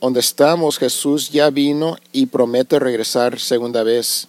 donde 0.00 0.18
estamos, 0.18 0.78
Jesús 0.78 1.30
ya 1.30 1.50
vino 1.50 1.98
y 2.10 2.26
promete 2.26 2.80
regresar 2.80 3.38
segunda 3.38 3.84
vez. 3.84 4.26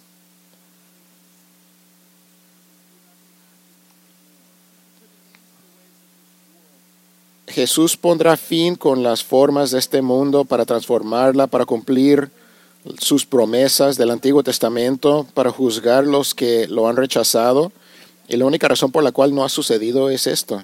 Jesús 7.56 7.96
pondrá 7.96 8.36
fin 8.36 8.76
con 8.76 9.02
las 9.02 9.24
formas 9.24 9.72
de 9.72 9.80
este 9.80 10.00
mundo 10.02 10.44
para 10.44 10.64
transformarla, 10.64 11.48
para 11.48 11.64
cumplir 11.64 12.30
sus 13.00 13.26
promesas 13.26 13.96
del 13.96 14.10
Antiguo 14.10 14.44
Testamento, 14.44 15.26
para 15.34 15.50
juzgar 15.50 16.06
los 16.06 16.34
que 16.34 16.68
lo 16.68 16.86
han 16.86 16.96
rechazado. 16.96 17.72
Y 18.28 18.36
la 18.36 18.44
única 18.44 18.68
razón 18.68 18.92
por 18.92 19.02
la 19.02 19.10
cual 19.10 19.34
no 19.34 19.44
ha 19.44 19.48
sucedido 19.48 20.08
es 20.10 20.28
esto. 20.28 20.62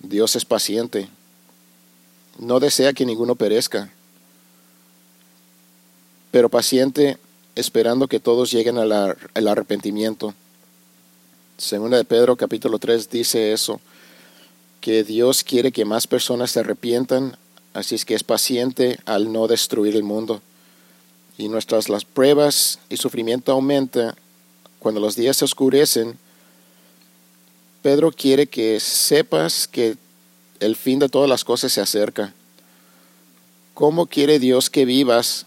Dios 0.00 0.36
es 0.36 0.44
paciente 0.44 1.08
no 2.38 2.60
desea 2.60 2.92
que 2.92 3.06
ninguno 3.06 3.34
perezca, 3.34 3.90
pero 6.30 6.48
paciente 6.48 7.18
esperando 7.54 8.08
que 8.08 8.20
todos 8.20 8.50
lleguen 8.50 8.78
al 8.78 9.48
arrepentimiento. 9.48 10.34
Segunda 11.56 11.96
de 11.96 12.04
Pedro 12.04 12.36
capítulo 12.36 12.78
3 12.78 13.08
dice 13.08 13.52
eso, 13.52 13.80
que 14.86 15.02
Dios 15.02 15.42
quiere 15.42 15.72
que 15.72 15.84
más 15.84 16.06
personas 16.06 16.52
se 16.52 16.60
arrepientan, 16.60 17.36
así 17.74 17.96
es 17.96 18.04
que 18.04 18.14
es 18.14 18.22
paciente 18.22 19.00
al 19.04 19.32
no 19.32 19.48
destruir 19.48 19.96
el 19.96 20.04
mundo. 20.04 20.40
Y 21.36 21.48
nuestras 21.48 21.88
las 21.88 22.04
pruebas 22.04 22.78
y 22.88 22.96
sufrimiento 22.96 23.50
aumenta 23.50 24.14
cuando 24.78 25.00
los 25.00 25.16
días 25.16 25.38
se 25.38 25.44
oscurecen. 25.44 26.16
Pedro 27.82 28.12
quiere 28.12 28.46
que 28.46 28.78
sepas 28.78 29.66
que 29.66 29.96
el 30.60 30.76
fin 30.76 31.00
de 31.00 31.08
todas 31.08 31.28
las 31.28 31.42
cosas 31.42 31.72
se 31.72 31.80
acerca. 31.80 32.32
¿Cómo 33.74 34.06
quiere 34.06 34.38
Dios 34.38 34.70
que 34.70 34.84
vivas 34.84 35.46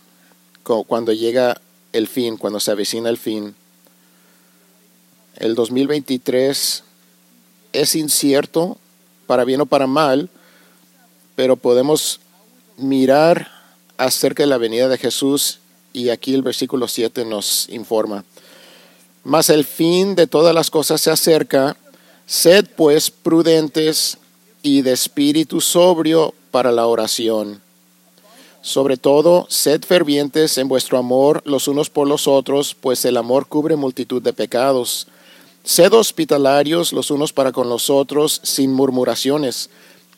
cuando 0.64 1.14
llega 1.14 1.62
el 1.94 2.10
fin, 2.10 2.36
cuando 2.36 2.60
se 2.60 2.72
avecina 2.72 3.08
el 3.08 3.18
fin? 3.18 3.56
El 5.38 5.56
2023 5.56 6.84
es 7.72 7.96
incierto, 7.96 8.78
para 9.30 9.46
bien 9.46 9.62
o 9.62 9.68
para 9.68 9.86
mal, 9.86 10.28
pero 11.36 11.56
podemos 11.56 12.20
mirar 12.78 13.52
acerca 13.96 14.42
de 14.42 14.48
la 14.48 14.58
venida 14.58 14.88
de 14.88 14.98
Jesús 14.98 15.60
y 15.94 16.10
aquí 16.10 16.34
el 16.34 16.42
versículo 16.42 16.88
7 16.88 17.26
nos 17.26 17.70
informa. 17.70 18.26
Mas 19.24 19.52
el 19.52 19.66
fin 19.66 20.16
de 20.16 20.26
todas 20.26 20.56
las 20.56 20.72
cosas 20.72 21.00
se 21.02 21.12
acerca, 21.12 21.78
sed 22.26 22.66
pues 22.76 23.12
prudentes 23.12 24.18
y 24.64 24.82
de 24.82 24.94
espíritu 24.94 25.62
sobrio 25.62 26.34
para 26.50 26.72
la 26.72 26.88
oración. 26.88 27.62
Sobre 28.64 28.98
todo, 28.98 29.46
sed 29.48 29.84
fervientes 29.84 30.58
en 30.58 30.68
vuestro 30.68 30.98
amor 30.98 31.44
los 31.46 31.68
unos 31.68 31.92
por 31.92 32.08
los 32.08 32.28
otros, 32.28 32.74
pues 32.74 33.06
el 33.06 33.16
amor 33.16 33.46
cubre 33.46 33.76
multitud 33.76 34.24
de 34.24 34.34
pecados. 34.34 35.06
Sed 35.70 35.94
hospitalarios 35.94 36.94
los 36.94 37.12
unos 37.12 37.32
para 37.32 37.52
con 37.52 37.70
los 37.70 37.92
otros, 37.92 38.42
sin 38.42 38.74
murmuraciones. 38.74 39.70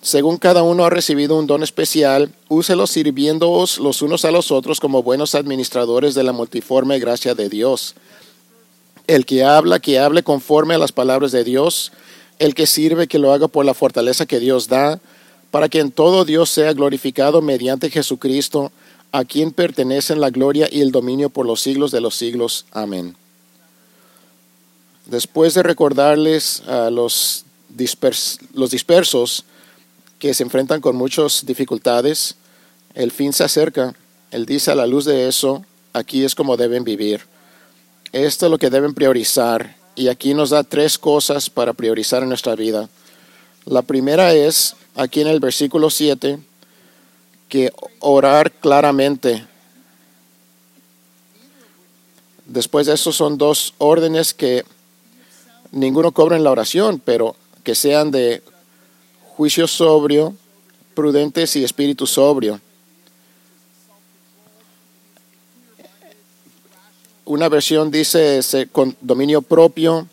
Según 0.01 0.38
cada 0.38 0.63
uno 0.63 0.86
ha 0.86 0.89
recibido 0.89 1.38
un 1.38 1.46
don 1.46 1.62
especial, 1.62 2.34
úselo 2.48 2.88
sirviéndoos 2.88 3.77
los 3.77 4.01
unos 4.01 4.24
a 4.24 4.31
los 4.31 4.50
otros 4.50 4.79
como 4.79 5.03
buenos 5.03 5.36
administradores 5.36 6.15
de 6.15 6.24
la 6.24 6.31
multiforme 6.31 7.00
gracia 7.00 7.36
de 7.36 7.50
Dios. 7.50 7.96
El 9.08 9.25
que 9.25 9.43
habla, 9.43 9.81
que 9.81 10.00
hable 10.00 10.24
conforme 10.24 10.75
a 10.75 10.77
las 10.77 10.93
palabras 10.93 11.34
de 11.34 11.43
Dios, 11.43 11.91
el 12.39 12.55
que 12.55 12.65
sirve 12.65 13.08
que 13.08 13.20
lo 13.20 13.34
haga 13.34 13.50
por 13.50 13.65
la 13.65 13.74
fortaleza 13.74 14.25
que 14.25 14.39
Dios 14.39 14.70
da, 14.70 15.01
para 15.51 15.67
que 15.67 15.79
en 15.81 15.91
todo 15.91 16.24
Dios 16.24 16.50
sea 16.50 16.72
glorificado 16.72 17.41
mediante 17.41 17.89
Jesucristo, 17.89 18.72
a 19.12 19.25
quien 19.25 19.51
pertenecen 19.51 20.22
la 20.22 20.29
gloria 20.29 20.70
y 20.72 20.79
el 20.79 20.93
dominio 20.93 21.29
por 21.29 21.46
los 21.46 21.60
siglos 21.60 21.91
de 21.91 22.00
los 22.00 22.15
siglos. 22.15 22.67
Amén. 22.72 23.17
Después 25.11 25.53
de 25.55 25.61
recordarles 25.61 26.63
a 26.67 26.89
los, 26.89 27.43
los 28.53 28.71
dispersos 28.71 29.43
que 30.19 30.33
se 30.33 30.43
enfrentan 30.43 30.79
con 30.79 30.95
muchas 30.95 31.45
dificultades, 31.45 32.35
el 32.93 33.11
fin 33.11 33.33
se 33.33 33.43
acerca. 33.43 33.93
Él 34.31 34.45
dice 34.45 34.71
a 34.71 34.75
la 34.75 34.87
luz 34.87 35.03
de 35.03 35.27
eso, 35.27 35.65
aquí 35.91 36.23
es 36.23 36.33
como 36.33 36.55
deben 36.55 36.85
vivir. 36.85 37.23
Esto 38.13 38.45
es 38.45 38.51
lo 38.51 38.57
que 38.57 38.69
deben 38.69 38.93
priorizar. 38.93 39.75
Y 39.95 40.07
aquí 40.07 40.33
nos 40.33 40.51
da 40.51 40.63
tres 40.63 40.97
cosas 40.97 41.49
para 41.49 41.73
priorizar 41.73 42.23
en 42.23 42.29
nuestra 42.29 42.55
vida. 42.55 42.87
La 43.65 43.81
primera 43.81 44.33
es, 44.33 44.77
aquí 44.95 45.19
en 45.19 45.27
el 45.27 45.41
versículo 45.41 45.89
7, 45.89 46.39
que 47.49 47.73
orar 47.99 48.49
claramente. 48.49 49.45
Después 52.45 52.87
de 52.87 52.93
eso 52.93 53.11
son 53.11 53.37
dos 53.37 53.73
órdenes 53.77 54.33
que 54.33 54.63
ninguno 55.71 56.11
cobra 56.11 56.35
en 56.35 56.43
la 56.43 56.51
oración, 56.51 57.01
pero 57.03 57.35
que 57.63 57.75
sean 57.75 58.11
de 58.11 58.43
juicio 59.35 59.67
sobrio, 59.67 60.35
prudentes 60.93 61.55
y 61.55 61.63
espíritu 61.63 62.05
sobrio. 62.05 62.59
Una 67.25 67.47
versión 67.47 67.91
dice 67.91 68.41
con 68.71 68.95
dominio 68.99 69.41
propio, 69.41 70.07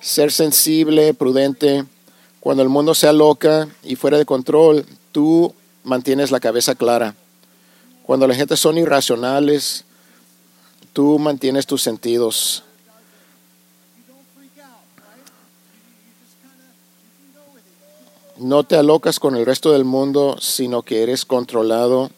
ser 0.00 0.30
sensible, 0.30 1.14
prudente. 1.14 1.84
Cuando 2.38 2.62
el 2.62 2.68
mundo 2.68 2.94
se 2.94 3.08
aloca 3.08 3.68
y 3.82 3.96
fuera 3.96 4.18
de 4.18 4.24
control, 4.24 4.86
tú 5.12 5.52
mantienes 5.82 6.30
la 6.30 6.40
cabeza 6.40 6.74
clara. 6.74 7.14
Cuando 8.04 8.26
la 8.26 8.34
gente 8.34 8.56
son 8.56 8.78
irracionales, 8.78 9.84
tú 10.92 11.18
mantienes 11.18 11.66
tus 11.66 11.82
sentidos. 11.82 12.62
No 18.40 18.64
te 18.64 18.76
alocas 18.76 19.20
con 19.20 19.36
el 19.36 19.44
resto 19.44 19.72
del 19.72 19.84
mundo, 19.84 20.36
sino 20.40 20.80
que 20.80 21.02
eres 21.02 21.26
controlado, 21.26 22.10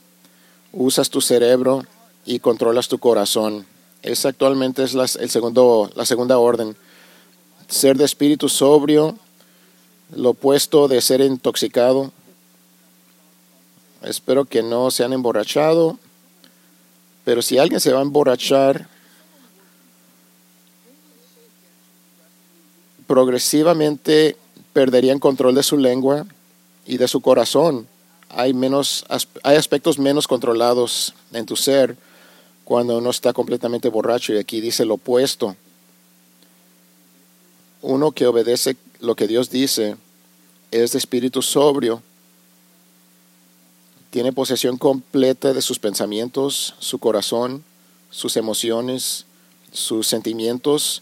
usas 0.72 1.10
tu 1.10 1.20
cerebro 1.20 1.84
y 2.24 2.38
controlas 2.38 2.86
tu 2.86 2.98
corazón. 2.98 3.66
Esa 4.02 4.28
actualmente 4.28 4.84
es 4.84 4.94
la, 4.94 5.02
el 5.18 5.30
segundo, 5.30 5.90
la 5.96 6.06
segunda 6.06 6.38
orden. 6.38 6.76
Ser 7.68 7.96
de 7.96 8.04
espíritu 8.04 8.48
sobrio, 8.48 9.18
lo 10.14 10.30
opuesto 10.30 10.86
de 10.86 11.00
ser 11.00 11.22
intoxicado, 11.22 12.12
Espero 14.02 14.44
que 14.44 14.62
no 14.62 14.90
se 14.90 15.04
han 15.04 15.12
emborrachado. 15.12 15.98
Pero 17.24 17.40
si 17.40 17.58
alguien 17.58 17.80
se 17.80 17.92
va 17.92 18.00
a 18.00 18.02
emborrachar, 18.02 18.88
progresivamente 23.06 24.36
perderían 24.72 25.18
control 25.18 25.54
de 25.54 25.62
su 25.62 25.76
lengua 25.76 26.26
y 26.86 26.96
de 26.96 27.08
su 27.08 27.20
corazón. 27.20 27.86
Hay, 28.28 28.54
menos, 28.54 29.04
hay 29.42 29.56
aspectos 29.56 29.98
menos 29.98 30.26
controlados 30.26 31.14
en 31.32 31.46
tu 31.46 31.56
ser 31.56 31.96
cuando 32.64 32.98
uno 32.98 33.10
está 33.10 33.32
completamente 33.32 33.88
borracho 33.88 34.32
y 34.32 34.38
aquí 34.38 34.60
dice 34.60 34.84
lo 34.84 34.94
opuesto. 34.94 35.56
Uno 37.82 38.12
que 38.12 38.26
obedece 38.26 38.76
lo 39.00 39.14
que 39.14 39.26
Dios 39.26 39.50
dice 39.50 39.96
es 40.70 40.92
de 40.92 40.98
espíritu 40.98 41.42
sobrio 41.42 42.02
tiene 44.12 44.30
posesión 44.34 44.76
completa 44.76 45.54
de 45.54 45.62
sus 45.62 45.78
pensamientos, 45.78 46.74
su 46.80 46.98
corazón, 46.98 47.64
sus 48.10 48.36
emociones, 48.36 49.24
sus 49.72 50.06
sentimientos 50.06 51.00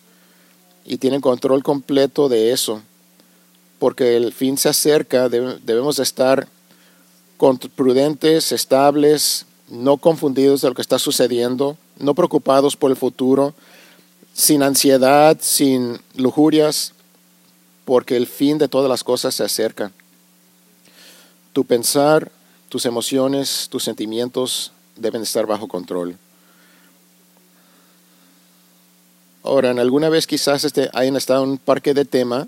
y 0.84 0.98
tiene 0.98 1.20
control 1.20 1.64
completo 1.64 2.28
de 2.28 2.52
eso. 2.52 2.82
Porque 3.80 4.16
el 4.16 4.32
fin 4.32 4.56
se 4.56 4.68
acerca, 4.68 5.28
debemos 5.28 5.98
estar 5.98 6.46
prudentes, 7.74 8.52
estables, 8.52 9.46
no 9.68 9.96
confundidos 9.96 10.60
de 10.60 10.68
lo 10.68 10.74
que 10.74 10.82
está 10.82 11.00
sucediendo, 11.00 11.76
no 11.98 12.14
preocupados 12.14 12.76
por 12.76 12.92
el 12.92 12.96
futuro, 12.96 13.54
sin 14.32 14.62
ansiedad, 14.62 15.36
sin 15.40 15.98
lujurias, 16.14 16.92
porque 17.84 18.16
el 18.16 18.28
fin 18.28 18.58
de 18.58 18.68
todas 18.68 18.88
las 18.88 19.02
cosas 19.02 19.34
se 19.34 19.42
acerca. 19.42 19.90
Tu 21.52 21.64
pensar 21.64 22.30
tus 22.68 22.86
emociones, 22.86 23.66
tus 23.68 23.82
sentimientos 23.82 24.70
deben 24.96 25.22
estar 25.22 25.44
bajo 25.44 25.66
control. 25.66 26.16
Ahora, 29.42 29.70
en 29.70 29.78
alguna 29.78 30.08
vez 30.08 30.26
quizás 30.26 30.64
este, 30.64 30.88
hayan 30.92 31.16
estado 31.16 31.42
en 31.44 31.50
un 31.50 31.58
parque 31.58 31.94
de 31.94 32.04
tema. 32.04 32.46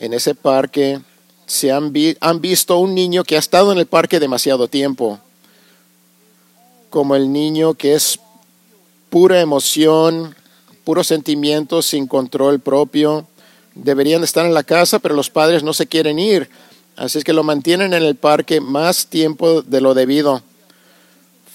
En 0.00 0.12
ese 0.12 0.34
parque 0.34 1.00
se 1.46 1.70
han, 1.70 1.92
han 2.20 2.40
visto 2.40 2.78
un 2.78 2.94
niño 2.94 3.22
que 3.22 3.36
ha 3.36 3.38
estado 3.38 3.70
en 3.70 3.78
el 3.78 3.86
parque 3.86 4.18
demasiado 4.18 4.66
tiempo. 4.66 5.20
Como 6.90 7.14
el 7.14 7.32
niño 7.32 7.74
que 7.74 7.94
es 7.94 8.18
pura 9.10 9.40
emoción, 9.40 10.34
puro 10.82 11.04
sentimiento, 11.04 11.82
sin 11.82 12.08
control 12.08 12.58
propio. 12.58 13.26
Deberían 13.76 14.24
estar 14.24 14.44
en 14.44 14.54
la 14.54 14.64
casa, 14.64 14.98
pero 14.98 15.14
los 15.14 15.30
padres 15.30 15.62
no 15.62 15.72
se 15.72 15.86
quieren 15.86 16.18
ir 16.18 16.50
Así 17.00 17.16
es 17.16 17.24
que 17.24 17.32
lo 17.32 17.42
mantienen 17.42 17.94
en 17.94 18.02
el 18.02 18.14
parque 18.14 18.60
más 18.60 19.06
tiempo 19.06 19.62
de 19.62 19.80
lo 19.80 19.94
debido. 19.94 20.42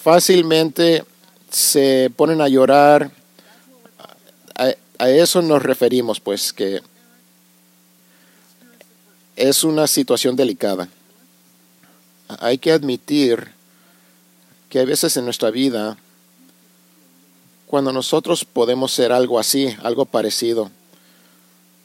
Fácilmente 0.02 1.04
se 1.48 2.10
ponen 2.16 2.40
a 2.40 2.48
llorar. 2.48 3.12
A, 4.56 5.08
eso 5.08 5.42
nos 5.42 5.62
referimos, 5.62 6.18
pues, 6.18 6.52
que 6.52 6.80
es 9.36 9.64
una 9.64 9.86
situación 9.86 10.34
delicada. 10.34 10.88
Hay 12.40 12.58
que 12.58 12.72
admitir 12.72 13.52
que 14.68 14.80
hay 14.80 14.86
veces 14.86 15.16
en 15.16 15.24
nuestra 15.24 15.50
vida 15.50 15.96
cuando 17.66 17.92
nosotros 17.92 18.44
podemos 18.44 18.92
ser 18.92 19.12
algo 19.12 19.38
así, 19.38 19.76
algo 19.82 20.06
parecido, 20.06 20.70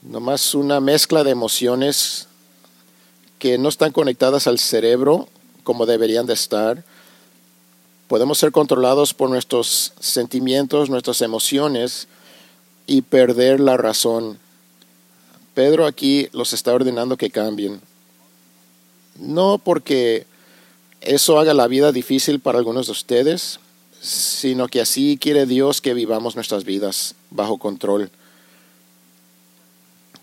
nomás 0.01 0.55
una 0.55 0.79
mezcla 0.79 1.23
de 1.23 1.31
emociones 1.31 2.27
que 3.39 3.57
no 3.57 3.69
están 3.69 3.91
conectadas 3.91 4.47
al 4.47 4.59
cerebro 4.59 5.27
como 5.63 5.85
deberían 5.85 6.25
de 6.25 6.33
estar. 6.33 6.83
Podemos 8.07 8.37
ser 8.37 8.51
controlados 8.51 9.13
por 9.13 9.29
nuestros 9.29 9.93
sentimientos, 9.99 10.89
nuestras 10.89 11.21
emociones 11.21 12.07
y 12.85 13.01
perder 13.01 13.59
la 13.59 13.77
razón. 13.77 14.39
Pedro 15.53 15.85
aquí 15.85 16.29
los 16.31 16.53
está 16.53 16.73
ordenando 16.73 17.17
que 17.17 17.29
cambien. 17.29 17.81
No 19.19 19.57
porque 19.57 20.25
eso 21.01 21.39
haga 21.39 21.53
la 21.53 21.67
vida 21.67 21.91
difícil 21.91 22.39
para 22.39 22.57
algunos 22.57 22.87
de 22.87 22.93
ustedes, 22.93 23.59
sino 24.01 24.67
que 24.67 24.81
así 24.81 25.17
quiere 25.19 25.45
Dios 25.45 25.81
que 25.81 25.93
vivamos 25.93 26.35
nuestras 26.35 26.63
vidas 26.63 27.15
bajo 27.29 27.57
control, 27.57 28.09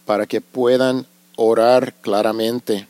para 0.05 0.27
que 0.27 0.41
puedan 0.41 1.07
orar 1.37 1.95
claramente 2.01 2.87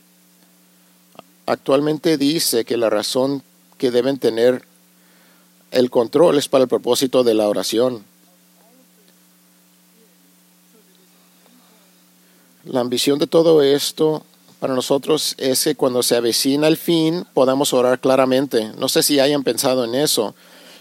actualmente 1.49 2.19
dice 2.19 2.65
que 2.65 2.77
la 2.77 2.91
razón 2.91 3.43
que 3.79 3.91
deben 3.91 4.19
tener 4.19 4.65
el 5.71 5.91
control 5.91 6.39
es 6.39 6.49
para 6.49 6.65
el 6.65 6.69
propósito 6.69 7.25
de 7.25 7.35
la 7.35 7.49
oración. 7.49 8.05
La 12.79 12.83
ambición 12.83 13.19
de 13.19 13.27
todo 13.27 13.61
esto 13.61 14.23
para 14.61 14.73
nosotros 14.73 15.35
es 15.37 15.65
que 15.65 15.75
cuando 15.75 16.05
se 16.05 16.15
avecina 16.15 16.69
el 16.69 16.77
fin 16.77 17.27
podamos 17.35 17.73
orar 17.73 17.99
claramente. 17.99 18.71
No 18.79 18.89
sé 18.89 19.03
si 19.03 19.19
hayan 19.19 19.43
pensado 19.43 19.85
en 19.85 19.97
eso. 19.97 20.37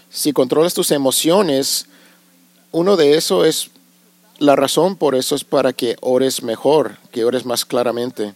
Si 0.08 0.32
controlas 0.32 0.74
tus 0.74 0.92
emociones, 0.92 1.86
uno 2.70 2.96
de 2.96 3.16
eso 3.16 3.44
es 3.44 3.72
la 4.38 4.54
razón 4.54 4.94
por 4.94 5.16
eso 5.16 5.34
es 5.34 5.42
para 5.42 5.72
que 5.72 5.96
ores 6.00 6.44
mejor, 6.44 6.98
que 7.10 7.24
ores 7.24 7.44
más 7.44 7.64
claramente 7.64 8.32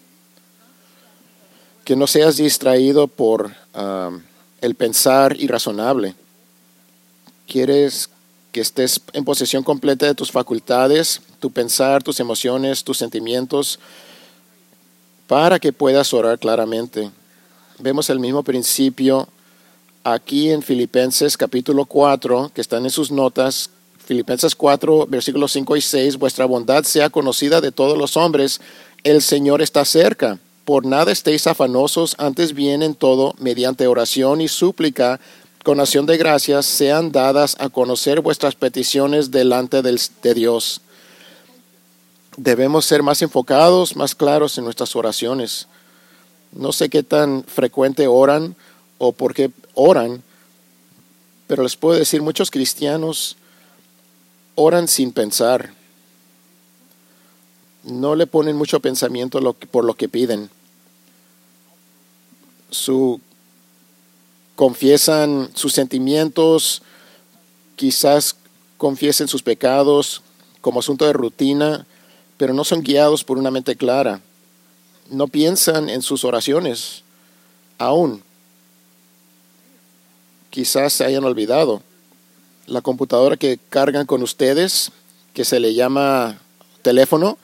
que 1.84 1.94
no 1.94 2.08
seas 2.08 2.36
distraído 2.38 3.06
por 3.06 3.54
um, 3.76 4.22
el 4.60 4.74
pensar 4.74 5.40
irrazonable. 5.40 6.16
Quieres 7.46 8.10
que 8.52 8.60
estés 8.60 9.00
en 9.14 9.24
posesión 9.24 9.64
completa 9.64 10.06
de 10.06 10.14
tus 10.14 10.30
facultades, 10.30 11.22
tu 11.40 11.50
pensar, 11.50 12.02
tus 12.02 12.20
emociones, 12.20 12.84
tus 12.84 12.98
sentimientos, 12.98 13.78
para 15.26 15.58
que 15.58 15.72
puedas 15.72 16.12
orar 16.12 16.38
claramente. 16.38 17.10
Vemos 17.78 18.10
el 18.10 18.20
mismo 18.20 18.42
principio 18.42 19.26
aquí 20.04 20.50
en 20.50 20.62
Filipenses 20.62 21.38
capítulo 21.38 21.86
4, 21.86 22.52
que 22.54 22.60
están 22.60 22.84
en 22.84 22.90
sus 22.90 23.10
notas. 23.10 23.70
Filipenses 24.04 24.54
4, 24.54 25.06
versículos 25.06 25.52
5 25.52 25.76
y 25.76 25.80
6, 25.80 26.18
vuestra 26.18 26.44
bondad 26.44 26.84
sea 26.84 27.08
conocida 27.08 27.60
de 27.62 27.72
todos 27.72 27.96
los 27.96 28.18
hombres, 28.18 28.60
el 29.04 29.22
Señor 29.22 29.62
está 29.62 29.84
cerca. 29.86 30.38
Por 30.64 30.84
nada 30.84 31.10
estéis 31.10 31.46
afanosos, 31.46 32.14
antes 32.18 32.52
bien 32.52 32.82
en 32.82 32.94
todo, 32.94 33.34
mediante 33.38 33.86
oración 33.86 34.40
y 34.40 34.48
súplica, 34.48 35.18
con 35.64 35.80
acción 35.80 36.06
de 36.06 36.16
gracias 36.16 36.66
sean 36.66 37.12
dadas 37.12 37.56
a 37.60 37.68
conocer 37.68 38.20
vuestras 38.20 38.54
peticiones 38.54 39.30
delante 39.30 39.82
del- 39.82 40.00
de 40.22 40.34
Dios. 40.34 40.80
Debemos 42.36 42.84
ser 42.86 43.02
más 43.02 43.22
enfocados, 43.22 43.94
más 43.94 44.14
claros 44.14 44.58
en 44.58 44.64
nuestras 44.64 44.96
oraciones. 44.96 45.68
No 46.52 46.72
sé 46.72 46.88
qué 46.88 47.02
tan 47.02 47.44
frecuente 47.44 48.06
oran 48.06 48.56
o 48.98 49.12
por 49.12 49.34
qué 49.34 49.50
oran, 49.74 50.22
pero 51.46 51.62
les 51.62 51.76
puedo 51.76 51.98
decir, 51.98 52.22
muchos 52.22 52.50
cristianos 52.50 53.36
oran 54.54 54.88
sin 54.88 55.12
pensar. 55.12 55.74
No 57.84 58.14
le 58.14 58.26
ponen 58.26 58.56
mucho 58.56 58.80
pensamiento 58.80 59.40
por 59.70 59.84
lo 59.84 59.94
que 59.94 60.08
piden. 60.08 60.50
Su 62.70 63.20
confiesan 64.62 65.50
sus 65.54 65.72
sentimientos, 65.72 66.82
quizás 67.74 68.36
confiesen 68.76 69.26
sus 69.26 69.42
pecados 69.42 70.22
como 70.60 70.78
asunto 70.78 71.04
de 71.04 71.12
rutina, 71.12 71.84
pero 72.36 72.54
no 72.54 72.62
son 72.62 72.84
guiados 72.84 73.24
por 73.24 73.38
una 73.38 73.50
mente 73.50 73.74
clara. 73.74 74.20
No 75.10 75.26
piensan 75.26 75.88
en 75.88 76.00
sus 76.00 76.22
oraciones 76.22 77.02
aún. 77.76 78.22
Quizás 80.50 80.92
se 80.92 81.04
hayan 81.06 81.24
olvidado. 81.24 81.82
La 82.68 82.82
computadora 82.82 83.36
que 83.36 83.58
cargan 83.68 84.06
con 84.06 84.22
ustedes, 84.22 84.92
que 85.34 85.44
se 85.44 85.58
le 85.58 85.74
llama 85.74 86.38
teléfono, 86.82 87.36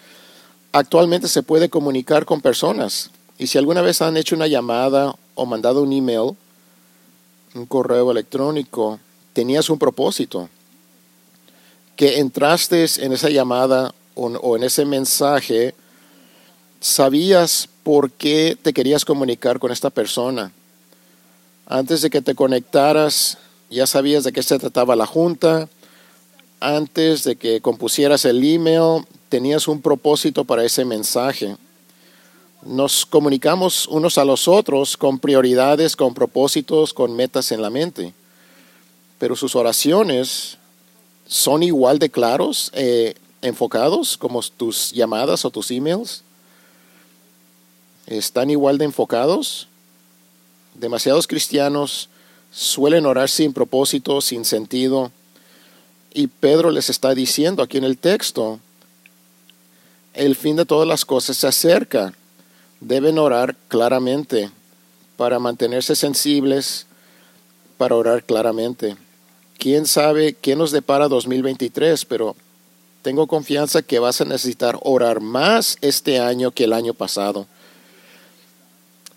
actualmente 0.70 1.26
se 1.26 1.42
puede 1.42 1.68
comunicar 1.68 2.26
con 2.26 2.40
personas. 2.40 3.10
Y 3.38 3.48
si 3.48 3.58
alguna 3.58 3.82
vez 3.82 4.02
han 4.02 4.16
hecho 4.16 4.36
una 4.36 4.46
llamada 4.46 5.16
o 5.34 5.46
mandado 5.46 5.82
un 5.82 5.92
email, 5.92 6.36
un 7.54 7.66
correo 7.66 8.10
electrónico, 8.10 8.98
tenías 9.32 9.70
un 9.70 9.78
propósito. 9.78 10.48
Que 11.96 12.18
entraste 12.18 12.86
en 12.98 13.12
esa 13.12 13.28
llamada 13.28 13.94
o, 14.14 14.26
o 14.26 14.56
en 14.56 14.62
ese 14.64 14.84
mensaje, 14.84 15.74
sabías 16.80 17.68
por 17.82 18.10
qué 18.10 18.56
te 18.60 18.72
querías 18.72 19.04
comunicar 19.04 19.58
con 19.58 19.72
esta 19.72 19.90
persona. 19.90 20.52
Antes 21.66 22.02
de 22.02 22.10
que 22.10 22.22
te 22.22 22.34
conectaras, 22.34 23.38
ya 23.70 23.86
sabías 23.86 24.24
de 24.24 24.32
qué 24.32 24.42
se 24.42 24.58
trataba 24.58 24.96
la 24.96 25.06
junta. 25.06 25.68
Antes 26.60 27.24
de 27.24 27.36
que 27.36 27.60
compusieras 27.60 28.24
el 28.24 28.42
email, 28.42 29.06
tenías 29.28 29.68
un 29.68 29.82
propósito 29.82 30.44
para 30.44 30.64
ese 30.64 30.84
mensaje. 30.84 31.56
Nos 32.62 33.06
comunicamos 33.06 33.86
unos 33.86 34.18
a 34.18 34.24
los 34.24 34.48
otros 34.48 34.96
con 34.96 35.18
prioridades, 35.18 35.94
con 35.94 36.12
propósitos, 36.12 36.92
con 36.92 37.14
metas 37.14 37.52
en 37.52 37.62
la 37.62 37.70
mente. 37.70 38.12
Pero 39.18 39.36
sus 39.36 39.54
oraciones 39.54 40.58
son 41.26 41.62
igual 41.62 41.98
de 41.98 42.10
claros, 42.10 42.70
eh, 42.74 43.14
enfocados 43.42 44.16
como 44.16 44.42
tus 44.42 44.92
llamadas 44.92 45.44
o 45.44 45.50
tus 45.50 45.70
emails. 45.70 46.22
Están 48.06 48.50
igual 48.50 48.78
de 48.78 48.86
enfocados. 48.86 49.68
Demasiados 50.74 51.26
cristianos 51.26 52.08
suelen 52.50 53.06
orar 53.06 53.28
sin 53.28 53.52
propósito, 53.52 54.20
sin 54.20 54.44
sentido. 54.44 55.12
Y 56.12 56.26
Pedro 56.26 56.70
les 56.70 56.90
está 56.90 57.14
diciendo 57.14 57.62
aquí 57.62 57.78
en 57.78 57.84
el 57.84 57.98
texto, 57.98 58.58
el 60.14 60.34
fin 60.34 60.56
de 60.56 60.64
todas 60.64 60.88
las 60.88 61.04
cosas 61.04 61.36
se 61.36 61.46
acerca. 61.46 62.14
Deben 62.80 63.18
orar 63.18 63.56
claramente 63.68 64.50
para 65.16 65.38
mantenerse 65.38 65.96
sensibles, 65.96 66.86
para 67.76 67.96
orar 67.96 68.24
claramente. 68.24 68.96
¿Quién 69.58 69.86
sabe 69.86 70.34
qué 70.34 70.54
nos 70.54 70.70
depara 70.70 71.08
2023? 71.08 72.04
Pero 72.04 72.36
tengo 73.02 73.26
confianza 73.26 73.82
que 73.82 73.98
vas 73.98 74.20
a 74.20 74.24
necesitar 74.24 74.78
orar 74.82 75.20
más 75.20 75.78
este 75.80 76.20
año 76.20 76.50
que 76.52 76.64
el 76.64 76.72
año 76.72 76.94
pasado. 76.94 77.46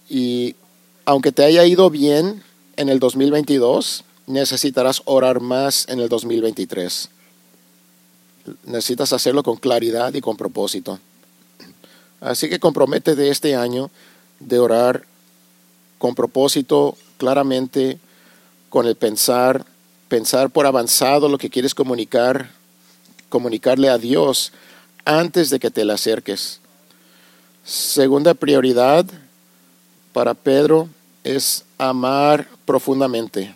Y 0.09 0.55
aunque 1.05 1.31
te 1.31 1.43
haya 1.43 1.65
ido 1.65 1.89
bien 1.89 2.43
en 2.77 2.89
el 2.89 2.99
2022, 2.99 4.03
necesitarás 4.27 5.01
orar 5.05 5.39
más 5.39 5.87
en 5.87 5.99
el 5.99 6.09
2023. 6.09 7.09
Necesitas 8.65 9.13
hacerlo 9.13 9.43
con 9.43 9.57
claridad 9.57 10.13
y 10.13 10.21
con 10.21 10.37
propósito. 10.37 10.99
Así 12.21 12.49
que 12.49 12.59
comprométete 12.59 13.29
este 13.29 13.55
año 13.55 13.89
de 14.39 14.59
orar 14.59 15.03
con 15.97 16.13
propósito, 16.13 16.95
claramente, 17.17 17.99
con 18.69 18.85
el 18.85 18.95
pensar, 18.95 19.65
pensar 20.07 20.51
por 20.51 20.67
avanzado 20.67 21.27
lo 21.29 21.39
que 21.39 21.49
quieres 21.49 21.73
comunicar, 21.73 22.51
comunicarle 23.29 23.89
a 23.89 23.97
Dios 23.97 24.53
antes 25.03 25.49
de 25.49 25.59
que 25.59 25.71
te 25.71 25.83
le 25.83 25.93
acerques. 25.93 26.59
Segunda 27.65 28.35
prioridad 28.35 29.05
para 30.13 30.33
Pedro 30.35 30.89
es 31.23 31.63
amar 31.77 32.47
profundamente. 32.65 33.55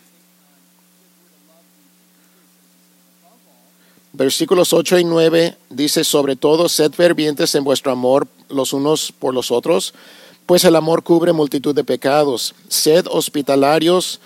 Versículos 4.13 4.73
8 4.73 4.99
y 4.99 5.04
9 5.04 5.58
dice, 5.69 6.04
sobre 6.04 6.36
todo, 6.36 6.69
sed 6.69 6.93
fervientes 6.93 7.54
en 7.54 7.63
vuestro 7.63 7.91
amor 7.91 8.28
los 8.49 8.73
unos 8.73 9.12
por 9.12 9.34
los 9.34 9.51
otros, 9.51 9.93
pues 10.45 10.63
el 10.63 10.75
amor 10.75 11.03
cubre 11.03 11.34
multitud 11.34 11.73
de 11.73 11.84
pecados. 11.84 12.53
Sed 12.67 13.05
hospitalarios 13.10 14.19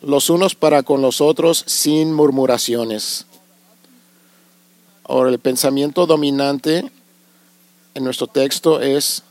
los 0.00 0.28
unos 0.30 0.54
para 0.54 0.82
con 0.82 1.00
los 1.00 1.20
otros 1.20 1.64
sin 1.66 2.12
murmuraciones. 2.12 3.26
Ahora, 5.04 5.30
el 5.30 5.38
pensamiento 5.38 6.06
dominante 6.06 6.90
en 7.94 8.04
nuestro 8.04 8.26
texto 8.26 8.80
es 8.80 9.22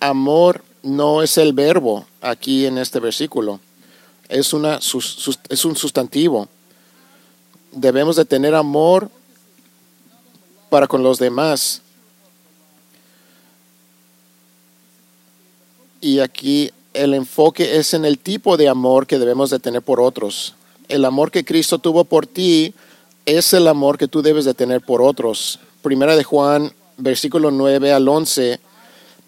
amor 0.00 0.62
no 0.82 1.22
es 1.22 1.36
el 1.36 1.52
verbo 1.52 2.06
aquí 2.20 2.64
en 2.64 2.78
este 2.78 3.00
versículo, 3.00 3.60
es, 4.28 4.52
una, 4.52 4.78
es 4.78 5.64
un 5.64 5.76
sustantivo. 5.76 6.48
Debemos 7.72 8.16
de 8.16 8.24
tener 8.24 8.54
amor 8.54 9.10
para 10.70 10.86
con 10.86 11.02
los 11.02 11.18
demás. 11.18 11.82
Y 16.00 16.20
aquí 16.20 16.70
el 16.94 17.14
enfoque 17.14 17.76
es 17.76 17.94
en 17.94 18.04
el 18.04 18.18
tipo 18.18 18.56
de 18.56 18.68
amor 18.68 19.06
que 19.06 19.18
debemos 19.18 19.50
de 19.50 19.58
tener 19.58 19.82
por 19.82 20.00
otros. 20.00 20.54
El 20.88 21.04
amor 21.04 21.30
que 21.30 21.44
Cristo 21.44 21.78
tuvo 21.78 22.04
por 22.04 22.26
ti 22.26 22.74
es 23.24 23.52
el 23.52 23.66
amor 23.68 23.98
que 23.98 24.08
tú 24.08 24.22
debes 24.22 24.44
de 24.44 24.54
tener 24.54 24.80
por 24.80 25.02
otros. 25.02 25.58
Primera 25.82 26.16
de 26.16 26.24
Juan, 26.24 26.72
versículo 26.96 27.50
9 27.50 27.92
al 27.92 28.08
11, 28.08 28.60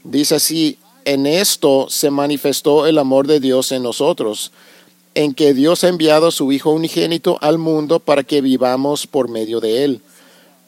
dice 0.04 0.37
así, 0.37 0.78
en 1.04 1.26
esto 1.26 1.87
se 1.88 2.11
manifestó 2.11 2.87
el 2.87 2.98
amor 2.98 3.26
de 3.26 3.40
Dios 3.40 3.72
en 3.72 3.83
nosotros, 3.83 4.52
en 5.14 5.35
que 5.35 5.54
Dios 5.54 5.83
ha 5.85 5.88
enviado 5.88 6.28
a 6.28 6.33
su 6.33 6.52
Hijo 6.52 6.70
unigénito 6.70 7.38
al 7.40 7.59
mundo 7.59 7.98
para 7.98 8.22
que 8.22 8.40
vivamos 8.40 9.07
por 9.07 9.28
medio 9.28 9.61
de 9.61 9.85
él. 9.85 10.00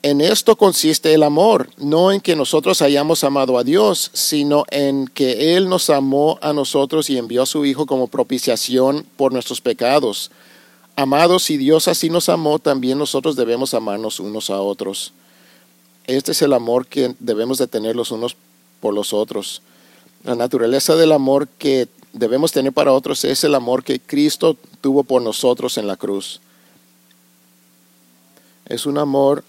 En 0.03 0.23
esto 0.23 0.57
consiste 0.57 1.13
el 1.13 1.23
amor, 1.23 1.69
no 1.77 2.11
en 2.11 2.23
que 2.23 2.35
nosotros 2.35 2.81
hayamos 2.81 3.23
amado 3.23 3.59
a 3.59 3.65
Dios, 3.65 4.11
sino 4.15 4.65
en 4.71 5.07
que 5.09 5.57
Él 5.57 5.69
nos 5.69 5.91
amó 5.91 6.39
a 6.41 6.55
nosotros 6.55 7.11
y 7.11 7.19
envió 7.19 7.43
a 7.43 7.47
su 7.47 7.67
Hijo 7.67 7.85
como 7.85 8.07
propiciación 8.07 9.05
por 9.19 9.33
nuestros 9.33 9.61
pecados. 9.61 10.31
Amados, 10.97 11.43
si 11.43 11.59
Dios 11.59 11.87
así 11.87 12.09
nos 12.09 12.31
amó, 12.31 12.59
también 12.59 12.97
nosotros 12.97 13.37
debemos 13.37 13.75
amarnos 13.75 14.21
unos 14.21 14.49
a 14.49 14.63
otros. 14.63 15.13
Este 16.07 16.33
es 16.33 16.41
el 16.41 16.55
amor 16.55 16.87
que 16.87 17.15
debemos 17.19 17.59
de 17.59 17.67
tener 17.67 17.95
los 17.95 18.11
unos 18.11 18.37
por 18.81 18.95
los 18.95 19.13
otros. 19.13 19.61
La 20.25 20.35
naturaleza 20.35 20.97
del 20.97 21.13
amor 21.13 21.47
que 21.47 21.89
debemos 22.15 22.53
tener 22.53 22.73
para 22.73 22.93
otros 22.93 23.25
es 23.25 23.45
el 23.45 23.55
amor 23.55 23.85
que 23.85 24.01
Cristo 24.01 24.57
tuvo 24.81 25.05
por 25.05 25.21
nosotros 25.21 25.77
en 25.77 25.87
la 25.87 25.97
cruz. 25.97 26.41
Es 28.65 28.87
un 28.87 28.97
amor 28.97 29.45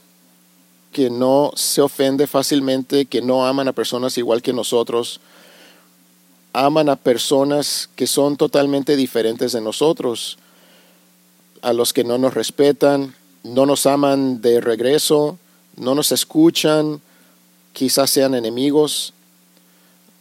que 0.91 1.09
no 1.09 1.51
se 1.55 1.81
ofende 1.81 2.27
fácilmente, 2.27 3.05
que 3.05 3.21
no 3.21 3.45
aman 3.45 3.67
a 3.67 3.73
personas 3.73 4.17
igual 4.17 4.41
que 4.41 4.53
nosotros, 4.53 5.19
aman 6.53 6.89
a 6.89 6.95
personas 6.97 7.89
que 7.95 8.07
son 8.07 8.35
totalmente 8.35 8.95
diferentes 8.95 9.53
de 9.53 9.61
nosotros, 9.61 10.37
a 11.61 11.73
los 11.73 11.93
que 11.93 12.03
no 12.03 12.17
nos 12.17 12.33
respetan, 12.33 13.15
no 13.43 13.65
nos 13.65 13.85
aman 13.85 14.41
de 14.41 14.59
regreso, 14.59 15.37
no 15.77 15.95
nos 15.95 16.11
escuchan, 16.11 17.01
quizás 17.73 18.09
sean 18.09 18.35
enemigos. 18.35 19.13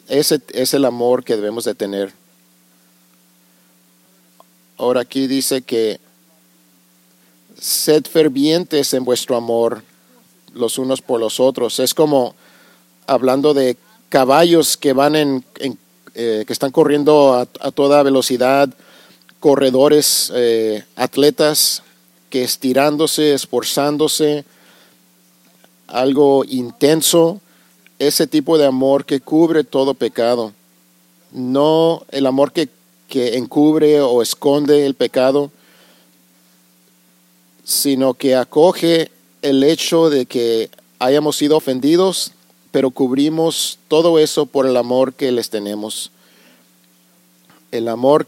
Ese 0.08 0.40
es 0.52 0.74
el 0.74 0.84
amor 0.84 1.24
que 1.24 1.36
debemos 1.36 1.64
de 1.64 1.74
tener. 1.74 2.12
Ahora 4.76 5.00
aquí 5.02 5.26
dice 5.26 5.62
que 5.62 6.00
sed 7.58 8.04
fervientes 8.04 8.94
en 8.94 9.04
vuestro 9.04 9.36
amor 9.36 9.82
los 10.54 10.78
unos 10.78 11.02
por 11.02 11.20
los 11.20 11.40
otros. 11.40 11.78
Es 11.78 11.94
como 11.94 12.34
hablando 13.06 13.54
de 13.54 13.76
caballos 14.08 14.76
que 14.76 14.92
van 14.92 15.16
en, 15.16 15.44
eh, 16.14 16.44
que 16.46 16.52
están 16.52 16.70
corriendo 16.72 17.34
a, 17.34 17.42
a, 17.60 17.70
toda 17.70 18.02
velocidad, 18.02 18.68
corredores, 19.38 20.30
eh, 20.34 20.84
atletas 20.96 21.82
que 22.28 22.44
estirándose, 22.44 23.34
esforzándose, 23.34 24.44
algo 25.86 26.44
intenso, 26.46 27.40
ese 27.98 28.26
tipo 28.26 28.58
de 28.58 28.66
amor 28.66 29.04
que 29.04 29.20
cubre 29.20 29.64
todo 29.64 29.94
pecado, 29.94 30.52
no 31.32 32.04
el 32.10 32.26
amor 32.26 32.52
que, 32.52 32.68
que 33.08 33.36
encubre 33.36 34.00
o 34.00 34.22
esconde 34.22 34.86
el 34.86 34.94
pecado, 34.94 35.50
sino 37.64 38.14
que 38.14 38.34
acoge 38.34 39.10
el 39.42 39.64
hecho 39.64 40.10
de 40.10 40.26
que 40.26 40.70
hayamos 40.98 41.36
sido 41.36 41.56
ofendidos, 41.56 42.32
pero 42.70 42.90
cubrimos 42.90 43.78
todo 43.88 44.18
eso 44.18 44.46
por 44.46 44.66
el 44.66 44.76
amor 44.76 45.14
que 45.14 45.32
les 45.32 45.50
tenemos. 45.50 46.10
El 47.72 47.88
amor 47.88 48.26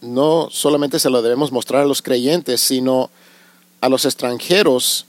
no 0.00 0.48
solamente 0.50 0.98
se 0.98 1.10
lo 1.10 1.22
debemos 1.22 1.52
mostrar 1.52 1.82
a 1.82 1.86
los 1.86 2.02
creyentes, 2.02 2.60
sino 2.60 3.10
a 3.80 3.88
los 3.88 4.04
extranjeros. 4.04 5.06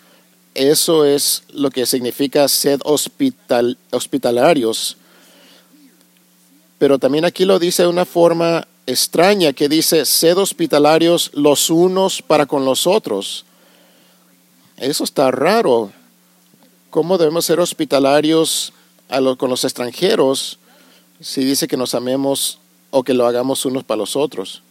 Eso 0.54 1.06
es 1.06 1.44
lo 1.54 1.70
que 1.70 1.86
significa 1.86 2.48
ser 2.48 2.80
hospital, 2.84 3.78
hospitalarios. 3.92 4.98
Pero 6.78 7.00
también 7.00 7.26
aquí 7.26 7.46
lo 7.46 7.60
dice 7.60 7.84
de 7.84 7.90
una 7.90 8.06
forma 8.06 8.68
extraña 8.88 9.54
que 9.54 9.70
dice, 9.70 10.06
sed 10.06 10.38
hospitalarios 10.38 11.32
los 11.34 11.70
unos 11.70 12.22
para 12.22 12.46
con 12.46 12.66
los 12.66 12.88
otros. 12.88 13.46
Eso 14.82 15.04
está 15.04 15.30
raro. 15.30 15.92
¿Cómo 16.90 17.20
debemos 17.20 17.46
ser 17.46 17.60
hospitalarios 17.60 18.74
con 19.38 19.52
los 19.52 19.64
extranjeros 19.64 20.58
si 21.20 21.46
dice 21.46 21.68
que 21.68 21.78
nos 21.78 21.94
amemos 21.94 22.58
o 22.90 23.04
que 23.04 23.14
lo 23.14 23.28
hagamos 23.28 23.64
unos 23.64 23.84
para 23.84 24.00
los 24.00 24.16
otros? 24.16 24.64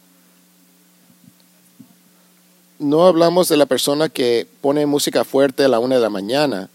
No 2.77 3.07
hablamos 3.07 3.47
de 3.47 3.55
la 3.55 3.65
persona 3.65 4.09
que 4.09 4.45
pone 4.59 4.85
música 4.85 5.23
fuerte 5.23 5.63
a 5.63 5.69
la 5.69 5.79
una 5.79 5.95
de 5.95 6.01
la 6.01 6.09
mañana. 6.09 6.69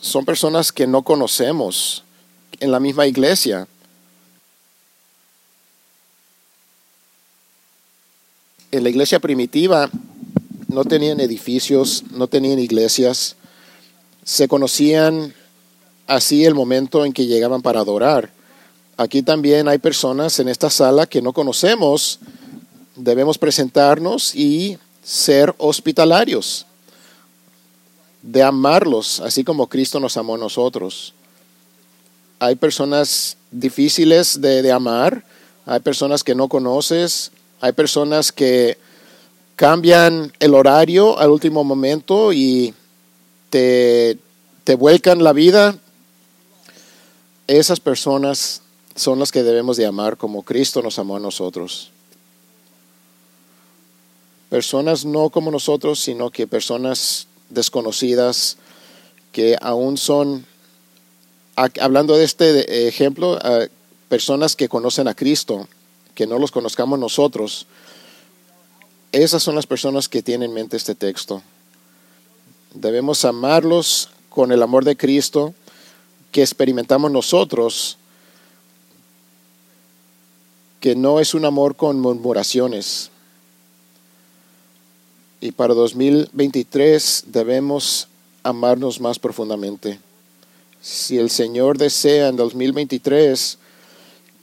Son 0.00 0.24
personas 0.24 0.72
que 0.72 0.86
no 0.86 1.02
conocemos 1.02 2.04
en 2.58 2.72
la 2.72 2.80
misma 2.80 3.06
iglesia 3.06 3.68
en 8.70 8.82
la 8.82 8.88
iglesia 8.88 9.18
primitiva 9.20 9.90
no 10.68 10.84
tenían 10.84 11.18
edificios, 11.18 12.04
no 12.12 12.28
tenían 12.28 12.58
iglesias, 12.58 13.36
se 14.22 14.46
conocían 14.48 15.34
así 16.06 16.44
el 16.44 16.54
momento 16.54 17.04
en 17.04 17.12
que 17.12 17.26
llegaban 17.26 17.62
para 17.62 17.80
adorar. 17.80 18.30
Aquí 18.98 19.22
también 19.22 19.66
hay 19.66 19.78
personas 19.78 20.38
en 20.38 20.48
esta 20.48 20.68
sala 20.68 21.06
que 21.06 21.22
no 21.22 21.32
conocemos, 21.32 22.20
debemos 22.96 23.38
presentarnos 23.38 24.34
y 24.34 24.78
ser 25.02 25.54
hospitalarios, 25.56 26.66
de 28.22 28.42
amarlos, 28.42 29.20
así 29.20 29.44
como 29.44 29.68
Cristo 29.68 30.00
nos 30.00 30.18
amó 30.18 30.34
a 30.34 30.38
nosotros. 30.38 31.14
Hay 32.40 32.56
personas 32.56 33.38
difíciles 33.50 34.40
de, 34.40 34.60
de 34.60 34.70
amar, 34.70 35.24
hay 35.64 35.80
personas 35.80 36.22
que 36.22 36.34
no 36.34 36.48
conoces, 36.48 37.30
hay 37.60 37.72
personas 37.72 38.32
que 38.32 38.76
cambian 39.58 40.32
el 40.38 40.54
horario 40.54 41.18
al 41.18 41.30
último 41.30 41.64
momento 41.64 42.32
y 42.32 42.72
te, 43.50 44.16
te 44.62 44.76
vuelcan 44.76 45.24
la 45.24 45.32
vida. 45.32 45.76
Esas 47.48 47.80
personas 47.80 48.62
son 48.94 49.18
las 49.18 49.32
que 49.32 49.42
debemos 49.42 49.76
de 49.76 49.84
amar 49.84 50.16
como 50.16 50.44
Cristo 50.44 50.80
nos 50.80 51.00
amó 51.00 51.16
a 51.16 51.20
nosotros. 51.20 51.90
Personas 54.48 55.04
no 55.04 55.28
como 55.30 55.50
nosotros, 55.50 55.98
sino 55.98 56.30
que 56.30 56.46
personas 56.46 57.26
desconocidas 57.48 58.58
que 59.32 59.56
aún 59.60 59.96
son, 59.96 60.46
hablando 61.56 62.16
de 62.16 62.22
este 62.22 62.86
ejemplo, 62.86 63.36
personas 64.08 64.54
que 64.54 64.68
conocen 64.68 65.08
a 65.08 65.14
Cristo, 65.14 65.66
que 66.14 66.28
no 66.28 66.38
los 66.38 66.52
conozcamos 66.52 67.00
nosotros, 67.00 67.66
esas 69.12 69.42
son 69.42 69.54
las 69.54 69.66
personas 69.66 70.08
que 70.08 70.22
tienen 70.22 70.50
en 70.50 70.54
mente 70.54 70.76
este 70.76 70.94
texto. 70.94 71.42
Debemos 72.74 73.24
amarlos 73.24 74.10
con 74.28 74.52
el 74.52 74.62
amor 74.62 74.84
de 74.84 74.96
Cristo 74.96 75.54
que 76.30 76.42
experimentamos 76.42 77.10
nosotros, 77.10 77.96
que 80.80 80.94
no 80.94 81.20
es 81.20 81.34
un 81.34 81.44
amor 81.44 81.74
con 81.74 81.98
murmuraciones. 82.00 83.10
Y 85.40 85.52
para 85.52 85.74
2023 85.74 87.24
debemos 87.28 88.08
amarnos 88.42 89.00
más 89.00 89.18
profundamente. 89.18 89.98
Si 90.80 91.18
el 91.18 91.30
Señor 91.30 91.78
desea 91.78 92.28
en 92.28 92.36
2023 92.36 93.58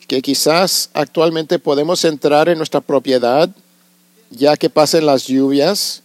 que 0.07 0.21
quizás 0.21 0.89
actualmente 0.93 1.59
podemos 1.59 2.03
entrar 2.05 2.49
en 2.49 2.57
nuestra 2.57 2.81
propiedad 2.81 3.49
ya 4.35 4.57
que 4.57 4.69
pasen 4.69 5.05
las 5.05 5.25
lluvias, 5.25 6.03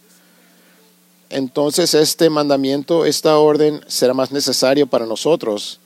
entonces 1.29 1.93
este 1.93 2.29
mandamiento, 2.29 3.05
esta 3.05 3.37
orden 3.37 3.81
será 3.87 4.13
más 4.13 4.31
necesario 4.31 4.87
para 4.87 5.05
nosotros. 5.05 5.79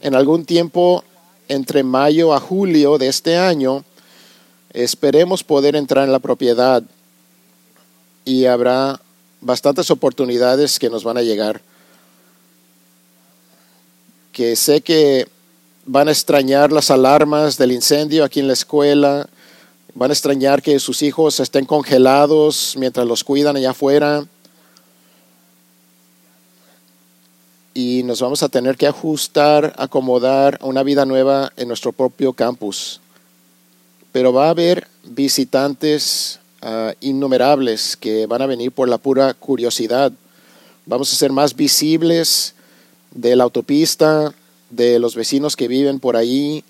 En 0.00 0.14
algún 0.14 0.44
tiempo 0.44 1.04
entre 1.48 1.82
mayo 1.82 2.34
a 2.34 2.40
julio 2.40 2.98
de 2.98 3.08
este 3.08 3.36
año, 3.36 3.84
esperemos 4.72 5.44
poder 5.44 5.76
entrar 5.76 6.04
en 6.04 6.12
la 6.12 6.18
propiedad 6.18 6.82
y 8.24 8.44
habrá 8.46 9.00
bastantes 9.40 9.90
oportunidades 9.90 10.78
que 10.78 10.90
nos 10.90 11.04
van 11.04 11.16
a 11.16 11.22
llegar. 11.22 11.62
Que 14.32 14.56
sé 14.56 14.80
que 14.80 15.28
van 15.86 16.08
a 16.08 16.12
extrañar 16.12 16.70
las 16.70 16.90
alarmas 16.90 17.56
del 17.56 17.72
incendio 17.72 18.24
aquí 18.24 18.40
en 18.40 18.48
la 18.48 18.52
escuela, 18.52 19.28
van 19.98 20.12
a 20.12 20.14
extrañar 20.14 20.62
que 20.62 20.78
sus 20.78 21.02
hijos 21.02 21.40
estén 21.40 21.64
congelados 21.64 22.74
mientras 22.78 23.04
los 23.04 23.24
cuidan 23.24 23.56
allá 23.56 23.70
afuera. 23.70 24.24
Y 27.74 28.04
nos 28.04 28.20
vamos 28.20 28.44
a 28.44 28.48
tener 28.48 28.76
que 28.76 28.86
ajustar, 28.86 29.74
acomodar 29.76 30.60
una 30.62 30.84
vida 30.84 31.04
nueva 31.04 31.52
en 31.56 31.66
nuestro 31.66 31.90
propio 31.90 32.32
campus. 32.32 33.00
Pero 34.12 34.32
va 34.32 34.46
a 34.46 34.50
haber 34.50 34.86
visitantes 35.02 36.38
ah, 36.62 36.94
innumerables 37.00 37.96
que 37.96 38.26
van 38.26 38.42
a 38.42 38.46
venir 38.46 38.70
por 38.70 38.88
la 38.88 38.98
pura 38.98 39.34
curiosidad. 39.34 40.12
Vamos 40.86 41.12
a 41.12 41.16
ser 41.16 41.32
más 41.32 41.56
visibles 41.56 42.54
de 43.10 43.34
la 43.34 43.42
autopista, 43.42 44.32
de 44.70 45.00
los 45.00 45.16
vecinos 45.16 45.56
que 45.56 45.66
viven 45.66 45.98
por 45.98 46.16
ahí. 46.16 46.62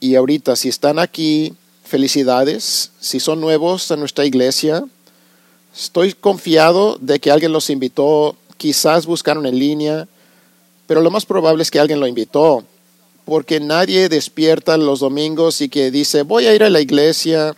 Y 0.00 0.14
ahorita, 0.14 0.56
si 0.56 0.68
están 0.68 0.98
aquí, 0.98 1.54
felicidades. 1.84 2.92
Si 3.00 3.18
son 3.18 3.40
nuevos 3.40 3.90
en 3.90 4.00
nuestra 4.00 4.26
iglesia, 4.26 4.84
estoy 5.74 6.12
confiado 6.12 6.98
de 7.00 7.18
que 7.18 7.30
alguien 7.30 7.52
los 7.52 7.70
invitó, 7.70 8.36
quizás 8.56 9.06
buscaron 9.06 9.46
en 9.46 9.58
línea, 9.58 10.06
pero 10.86 11.00
lo 11.00 11.10
más 11.10 11.24
probable 11.26 11.62
es 11.62 11.70
que 11.70 11.80
alguien 11.80 12.00
lo 12.00 12.06
invitó, 12.06 12.64
porque 13.24 13.60
nadie 13.60 14.08
despierta 14.08 14.76
los 14.76 15.00
domingos 15.00 15.60
y 15.60 15.68
que 15.68 15.90
dice, 15.90 16.22
voy 16.22 16.46
a 16.46 16.54
ir 16.54 16.62
a 16.62 16.70
la 16.70 16.80
iglesia 16.80 17.56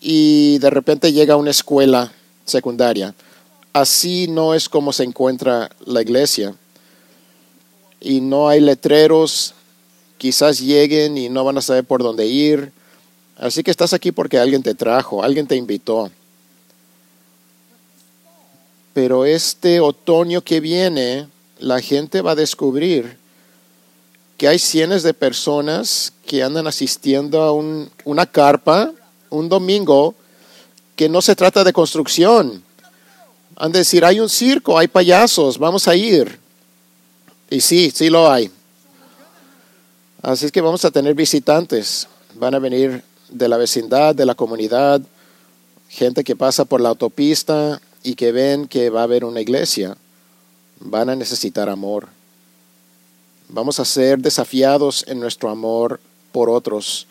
y 0.00 0.58
de 0.58 0.70
repente 0.70 1.12
llega 1.12 1.34
a 1.34 1.38
una 1.38 1.50
escuela 1.50 2.12
secundaria. 2.44 3.14
Así 3.72 4.26
no 4.28 4.54
es 4.54 4.68
como 4.68 4.92
se 4.92 5.04
encuentra 5.04 5.70
la 5.84 6.02
iglesia 6.02 6.54
y 8.00 8.20
no 8.20 8.48
hay 8.48 8.60
letreros, 8.60 9.54
quizás 10.20 10.60
lleguen 10.60 11.16
y 11.16 11.30
no 11.30 11.44
van 11.44 11.56
a 11.56 11.62
saber 11.62 11.84
por 11.84 12.02
dónde 12.02 12.26
ir. 12.26 12.72
Así 13.38 13.62
que 13.62 13.70
estás 13.70 13.94
aquí 13.94 14.12
porque 14.12 14.38
alguien 14.38 14.62
te 14.62 14.74
trajo, 14.74 15.24
alguien 15.24 15.46
te 15.46 15.56
invitó. 15.56 16.10
Pero 18.92 19.24
este 19.24 19.80
otoño 19.80 20.42
que 20.42 20.60
viene, 20.60 21.26
la 21.58 21.80
gente 21.80 22.20
va 22.20 22.32
a 22.32 22.34
descubrir 22.34 23.16
que 24.36 24.46
hay 24.46 24.58
cientos 24.58 25.02
de 25.02 25.14
personas 25.14 26.12
que 26.26 26.42
andan 26.42 26.66
asistiendo 26.66 27.40
a 27.40 27.52
una 28.04 28.26
carpa 28.26 28.92
un 29.30 29.48
domingo 29.48 30.14
que 30.96 31.08
no 31.08 31.22
se 31.22 31.34
trata 31.34 31.64
de 31.64 31.72
construcción. 31.72 32.62
Han 33.56 33.72
de 33.72 33.78
decir, 33.78 34.04
hay 34.04 34.20
un 34.20 34.28
circo, 34.28 34.76
hay 34.76 34.88
payasos, 34.88 35.56
vamos 35.56 35.88
a 35.88 35.96
ir. 35.96 36.38
Y 37.48 37.62
sí, 37.62 37.90
sí 37.94 38.10
lo 38.10 38.30
hay. 38.30 38.50
Así 40.22 40.44
es 40.44 40.52
que 40.52 40.60
vamos 40.60 40.84
a 40.84 40.90
tener 40.90 41.14
visitantes. 41.14 42.06
Van 42.34 42.54
a 42.54 42.58
venir 42.58 43.02
de 43.30 43.48
la 43.48 43.56
vecindad, 43.56 44.14
de 44.14 44.26
la 44.26 44.34
comunidad, 44.34 45.00
gente 45.88 46.24
que 46.24 46.36
pasa 46.36 46.64
por 46.66 46.80
la 46.80 46.90
autopista 46.90 47.80
y 48.02 48.14
que 48.14 48.30
ven 48.30 48.68
que 48.68 48.90
va 48.90 49.00
a 49.00 49.04
haber 49.04 49.24
una 49.24 49.40
iglesia. 49.40 49.96
Van 50.78 51.08
a 51.08 51.16
necesitar 51.16 51.68
amor. 51.70 52.08
Vamos 53.48 53.80
a 53.80 53.84
ser 53.84 54.18
desafiados 54.18 55.04
en 55.08 55.20
nuestro 55.20 55.48
amor 55.48 56.00
por 56.32 56.50
otros 56.50 57.06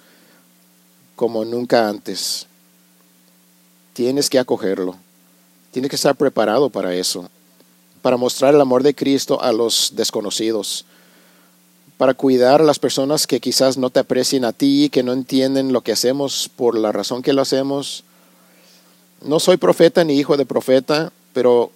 como 1.15 1.43
nunca 1.43 1.89
antes. 1.89 2.45
Tienes 3.93 4.29
que 4.29 4.39
acogerlo. 4.39 4.95
Tienes 5.71 5.89
que 5.89 5.95
estar 5.95 6.15
preparado 6.15 6.69
para 6.69 6.93
eso, 6.93 7.29
para 8.01 8.17
mostrar 8.17 8.55
el 8.55 8.61
amor 8.61 8.83
de 8.83 8.95
Cristo 8.95 9.41
a 9.41 9.51
los 9.51 9.93
desconocidos, 9.95 10.85
para 11.99 12.13
cuidar 12.13 12.61
a 12.61 12.63
las 12.63 12.79
personas 12.79 13.27
que 13.27 13.41
quizás 13.41 13.77
no 13.77 13.89
te 13.89 13.99
aprecien 13.99 14.45
a 14.45 14.53
ti, 14.53 14.89
que 14.89 15.03
no 15.03 15.11
entienden 15.11 15.73
lo 15.73 15.81
que 15.81 15.91
hacemos 15.91 16.49
por 16.55 16.77
la 16.77 16.93
razón 16.93 17.21
que 17.21 17.33
lo 17.33 17.41
hacemos. 17.41 18.05
No 19.21 19.41
soy 19.41 19.57
profeta 19.57 20.05
ni 20.05 20.17
hijo 20.17 20.37
de 20.37 20.45
profeta, 20.45 21.11
pero 21.33 21.71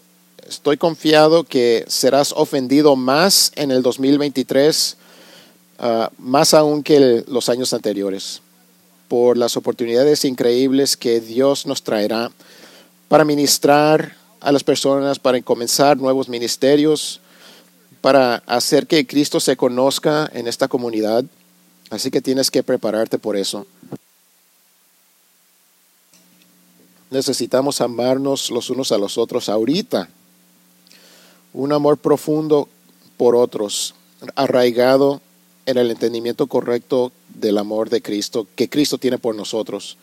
estoy 0.47 0.77
confiado 0.77 1.43
que 1.43 1.83
serás 1.89 2.31
ofendido 2.37 2.95
más 2.95 3.51
en 3.57 3.69
el 3.69 3.83
2023, 3.83 4.95
ah, 5.79 6.09
más 6.17 6.53
aún 6.53 6.83
que 6.83 7.25
los 7.27 7.49
años 7.49 7.73
anteriores, 7.73 8.41
por 9.09 9.37
las 9.37 9.57
oportunidades 9.57 10.23
increíbles 10.23 10.95
que 10.95 11.19
Dios 11.19 11.65
nos 11.65 11.83
traerá 11.83 12.31
para 13.09 13.25
ministrar 13.25 14.15
a 14.39 14.53
las 14.53 14.63
personas, 14.63 15.19
para 15.19 15.41
comenzar 15.41 15.97
nuevos 15.97 16.29
ministerios, 16.29 17.19
para 18.03 18.43
hacer 18.47 18.85
que 18.85 19.07
Cristo 19.07 19.39
se 19.39 19.55
conozca 19.55 20.29
en 20.33 20.49
esta 20.49 20.67
comunidad. 20.67 21.23
Así 21.89 22.11
que 22.11 22.19
tienes 22.19 22.51
que 22.51 22.61
prepararte 22.61 23.17
por 23.17 23.37
eso. 23.37 23.65
Necesitamos 27.11 27.79
amarnos 27.79 28.51
los 28.51 28.69
unos 28.69 28.91
a 28.91 28.97
los 28.97 29.17
otros 29.17 29.47
ahorita. 29.47 30.09
Un 31.53 31.71
amor 31.71 31.97
profundo 31.97 32.67
por 33.15 33.37
otros, 33.37 33.95
arraigado 34.35 35.21
en 35.65 35.77
el 35.77 35.89
entendimiento 35.89 36.47
correcto 36.47 37.13
del 37.29 37.57
amor 37.57 37.89
de 37.89 38.01
Cristo 38.01 38.47
que 38.57 38.69
Cristo 38.69 38.97
tiene 38.97 39.17
por 39.17 39.33
nosotros. 39.33 39.95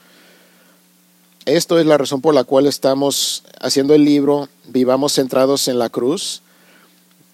Esto 1.44 1.78
es 1.78 1.84
la 1.84 1.98
razón 1.98 2.22
por 2.22 2.32
la 2.34 2.44
cual 2.44 2.66
estamos 2.66 3.42
haciendo 3.60 3.94
el 3.94 4.06
libro 4.06 4.48
Vivamos 4.68 5.12
centrados 5.12 5.68
en 5.68 5.78
la 5.78 5.90
cruz. 5.90 6.40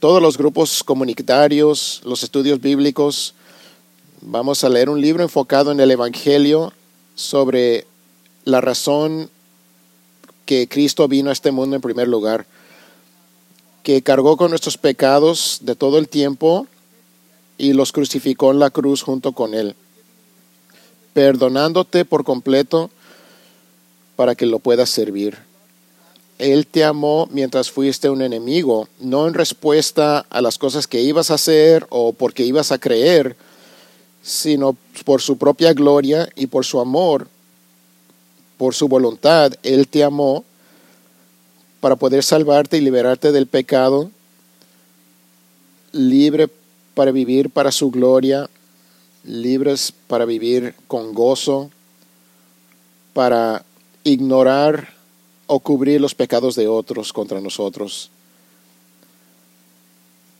Todos 0.00 0.20
los 0.20 0.37
grupos 0.37 0.85
comunitarios, 0.85 2.02
los 2.04 2.22
estudios 2.22 2.61
bíblicos, 2.61 3.32
vamos 4.20 4.62
a 4.62 4.68
leer 4.68 4.90
un 4.90 5.00
libro 5.00 5.22
enfocado 5.22 5.72
en 5.72 5.80
el 5.80 5.90
Evangelio 5.90 6.74
sobre 7.14 7.87
la 8.44 8.61
razón 8.61 9.30
que 10.44 10.68
Cristo 10.68 11.09
vino 11.09 11.30
a 11.30 11.32
este 11.32 11.50
mundo 11.50 11.76
en 11.76 11.82
primer 11.82 12.09
lugar, 12.09 12.44
que 13.82 14.02
cargó 14.02 14.37
con 14.37 14.50
nuestros 14.50 14.76
pecados 14.76 15.61
de 15.62 15.74
todo 15.74 15.96
el 15.96 16.11
tiempo 16.11 16.66
y 17.56 17.72
los 17.72 17.90
crucificó 17.90 18.50
en 18.50 18.59
la 18.59 18.68
cruz 18.68 19.00
junto 19.00 19.32
con 19.32 19.54
Él, 19.54 19.76
perdonándote 21.14 22.04
por 22.04 22.22
completo 22.22 22.90
para 24.14 24.35
que 24.35 24.44
lo 24.44 24.59
puedas 24.59 24.90
servir. 24.90 25.45
Él 26.38 26.66
te 26.66 26.85
amó 26.85 27.29
mientras 27.31 27.70
fuiste 27.70 28.11
un 28.11 28.20
enemigo, 28.20 28.88
no 29.01 29.27
en 29.27 29.35
respuesta 29.35 30.27
a 30.29 30.40
las 30.42 30.59
cosas 30.59 30.87
que 30.87 31.01
ibas 31.01 31.31
a 31.31 31.35
hacer 31.35 31.87
o 31.88 32.12
porque 32.12 32.44
ibas 32.44 32.72
a 32.72 32.79
creer, 32.79 33.37
sino 34.22 34.77
por 35.05 35.22
su 35.22 35.38
propia 35.38 35.72
gloria 35.72 36.29
y 36.37 36.49
por 36.49 36.64
su 36.64 36.79
amor, 36.79 37.29
por 38.59 38.75
su 38.75 38.87
voluntad. 38.87 39.53
Él 39.62 39.88
te 39.88 40.05
amó 40.05 40.44
para 41.81 41.96
poder 41.96 42.22
salvarte 42.22 42.77
y 42.77 42.81
liberarte 42.81 43.33
del 43.33 43.46
pecado, 43.46 44.11
libre 45.92 46.49
para 46.94 47.12
vivir 47.12 47.49
para 47.49 47.72
su 47.72 47.90
gloria, 47.90 48.51
libres 49.25 49.92
para 50.07 50.27
vivir 50.27 50.75
con 50.87 51.14
gozo, 51.14 51.70
para 53.14 53.64
ignorar 54.05 54.95
o 55.46 55.61
cubrir 55.61 56.00
los 56.00 56.14
pecados 56.14 56.54
de 56.54 56.68
otros 56.68 57.12
contra 57.12 57.40
nosotros. 57.40 58.11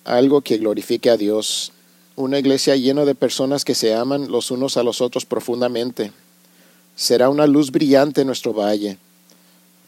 Algo 0.05 0.41
que 0.41 0.59
glorifique 0.59 1.11
a 1.11 1.17
Dios. 1.17 1.73
Una 2.17 2.39
iglesia 2.39 2.77
llena 2.77 3.05
de 3.05 3.15
personas 3.15 3.65
que 3.65 3.75
se 3.75 3.95
aman 3.95 4.31
los 4.31 4.51
unos 4.51 4.77
a 4.77 4.83
los 4.83 5.01
otros 5.01 5.25
profundamente. 5.25 6.13
Será 6.95 7.29
una 7.29 7.47
luz 7.47 7.71
brillante 7.71 8.23
en 8.23 8.27
nuestro 8.27 8.53
valle. 8.53 8.99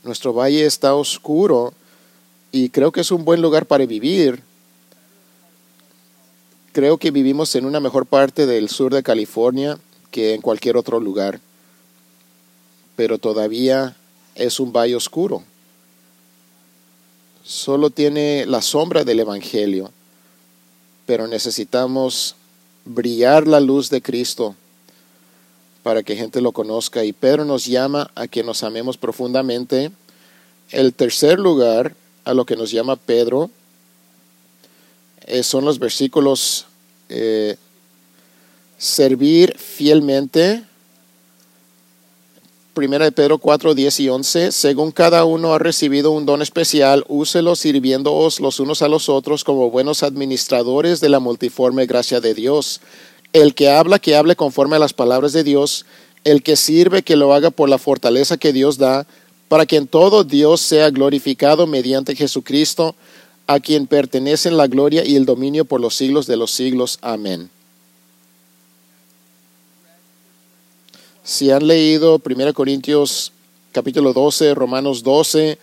Nuestro 0.05 0.33
valle 0.33 0.67
está 0.67 0.95
oscuro 0.95 1.73
y 2.53 2.69
creo 2.71 2.93
que 2.93 3.01
es 3.01 3.11
un 3.11 3.25
buen 3.25 3.43
lugar 3.43 3.67
para 3.67 3.87
vivir. 3.87 4.43
Creo 6.73 6.99
que 6.99 7.11
vivimos 7.11 7.55
en 7.55 7.65
una 7.65 7.81
mejor 7.81 8.07
parte 8.07 8.47
del 8.47 8.69
sur 8.69 8.95
de 8.95 9.03
California 9.03 9.79
que 10.11 10.35
en 10.35 10.43
cualquier 10.43 10.77
otro 10.77 11.01
lugar 11.01 11.41
pero 12.99 13.19
todavía 13.19 13.95
es 14.39 14.61
un 14.61 14.73
valle 14.73 14.97
oscuro. 14.97 15.43
Solo 17.45 17.91
tiene 17.91 18.47
la 18.47 18.63
sombra 18.63 19.05
del 19.05 19.21
Evangelio, 19.21 19.91
pero 21.07 21.27
necesitamos 21.27 22.37
brillar 22.85 23.47
la 23.47 23.61
luz 23.61 23.91
de 23.91 24.01
Cristo 24.01 24.55
para 25.83 26.03
que 26.03 26.17
gente 26.17 26.41
lo 26.41 26.53
conozca. 26.53 27.05
Y 27.05 27.13
Pedro 27.13 27.45
nos 27.45 27.67
llama 27.67 28.11
a 28.15 28.29
que 28.29 28.43
nos 28.43 28.63
amemos 28.63 28.97
profundamente. 28.97 29.91
El 30.71 30.93
tercer 30.93 31.39
lugar 31.39 31.95
a 32.25 32.35
lo 32.35 32.45
que 32.45 32.57
nos 32.57 32.71
llama 32.71 32.97
Pedro 32.97 33.51
eh, 35.27 35.43
son 35.43 35.65
los 35.65 35.79
versículos 35.79 36.67
eh, 37.09 37.57
servir 38.77 39.57
fielmente, 39.59 40.65
Primera 42.79 43.07
de 43.07 43.11
Pedro 43.11 43.39
4, 43.39 43.75
10 43.75 43.99
y 43.99 44.09
11, 44.09 44.53
según 44.53 44.93
cada 44.93 45.25
uno 45.25 45.53
ha 45.53 45.59
recibido 45.59 46.13
un 46.13 46.27
don 46.27 46.43
especial, 46.43 47.05
úselo 47.09 47.57
sirviéndoos 47.57 48.39
los 48.39 48.61
unos 48.61 48.83
a 48.83 48.89
los 48.89 49.09
otros 49.09 49.43
como 49.43 49.69
buenos 49.69 50.05
administradores 50.05 51.01
de 51.01 51.09
la 51.09 51.19
multiforme 51.19 51.87
gracia 51.87 52.21
de 52.21 52.35
Dios. 52.35 52.81
El 53.33 53.57
que 53.57 53.69
habla, 53.69 53.99
que 53.99 54.15
hable 54.15 54.37
conforme 54.37 54.77
a 54.77 54.79
las 54.79 54.93
palabras 54.93 55.33
de 55.33 55.43
Dios, 55.43 55.87
el 56.23 56.45
que 56.45 56.55
sirve, 56.55 57.03
que 57.03 57.17
lo 57.17 57.35
haga 57.35 57.51
por 57.51 57.69
la 57.69 57.79
fortaleza 57.79 58.37
que 58.37 58.53
Dios 58.53 58.79
da, 58.79 59.09
para 59.49 59.67
que 59.67 59.75
en 59.75 59.89
todo 59.89 60.23
Dios 60.23 60.61
sea 60.61 60.91
glorificado 60.91 61.67
mediante 61.67 62.15
Jesucristo, 62.15 62.95
a 63.49 63.59
quien 63.59 63.89
pertenecen 63.89 64.57
la 64.57 64.69
gloria 64.69 65.05
y 65.05 65.17
el 65.17 65.27
dominio 65.27 65.65
por 65.65 65.81
los 65.81 65.97
siglos 65.97 66.29
de 66.29 66.37
los 66.37 66.53
siglos. 66.53 67.01
Amén. 67.03 67.51
Si 71.29 71.51
han 71.51 71.67
leído 71.67 72.23
1 72.25 72.55
Corintios 72.55 73.33
capítulo 73.73 74.15
12, 74.15 74.55
Romanos 74.55 75.03
12, 75.03 75.59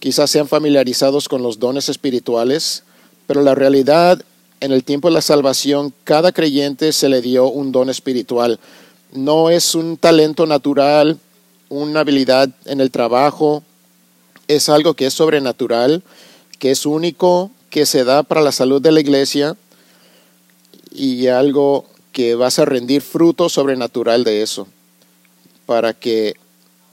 quizás 0.00 0.28
sean 0.28 0.48
familiarizados 0.48 1.28
con 1.28 1.44
los 1.44 1.60
dones 1.60 1.88
espirituales, 1.88 2.82
pero 3.28 3.42
la 3.42 3.54
realidad 3.54 4.20
en 4.58 4.72
el 4.72 4.82
tiempo 4.82 5.06
de 5.06 5.14
la 5.14 5.20
salvación, 5.20 5.94
cada 6.02 6.32
creyente 6.32 6.92
se 6.92 7.08
le 7.08 7.22
dio 7.22 7.46
un 7.46 7.70
don 7.70 7.88
espiritual. 7.88 8.58
No 9.12 9.48
es 9.48 9.76
un 9.76 9.96
talento 9.96 10.44
natural, 10.44 11.20
una 11.68 12.00
habilidad 12.00 12.50
en 12.64 12.80
el 12.80 12.90
trabajo, 12.90 13.62
es 14.48 14.68
algo 14.68 14.94
que 14.94 15.06
es 15.06 15.14
sobrenatural, 15.14 16.02
que 16.58 16.72
es 16.72 16.84
único, 16.84 17.52
que 17.70 17.86
se 17.86 18.02
da 18.02 18.24
para 18.24 18.40
la 18.40 18.50
salud 18.50 18.82
de 18.82 18.90
la 18.90 18.98
iglesia 18.98 19.56
y 20.90 21.28
algo 21.28 21.86
que 22.14 22.36
vas 22.36 22.60
a 22.60 22.64
rendir 22.64 23.02
fruto 23.02 23.50
sobrenatural 23.50 24.22
de 24.24 24.40
eso, 24.40 24.68
para 25.66 25.92
que 25.92 26.34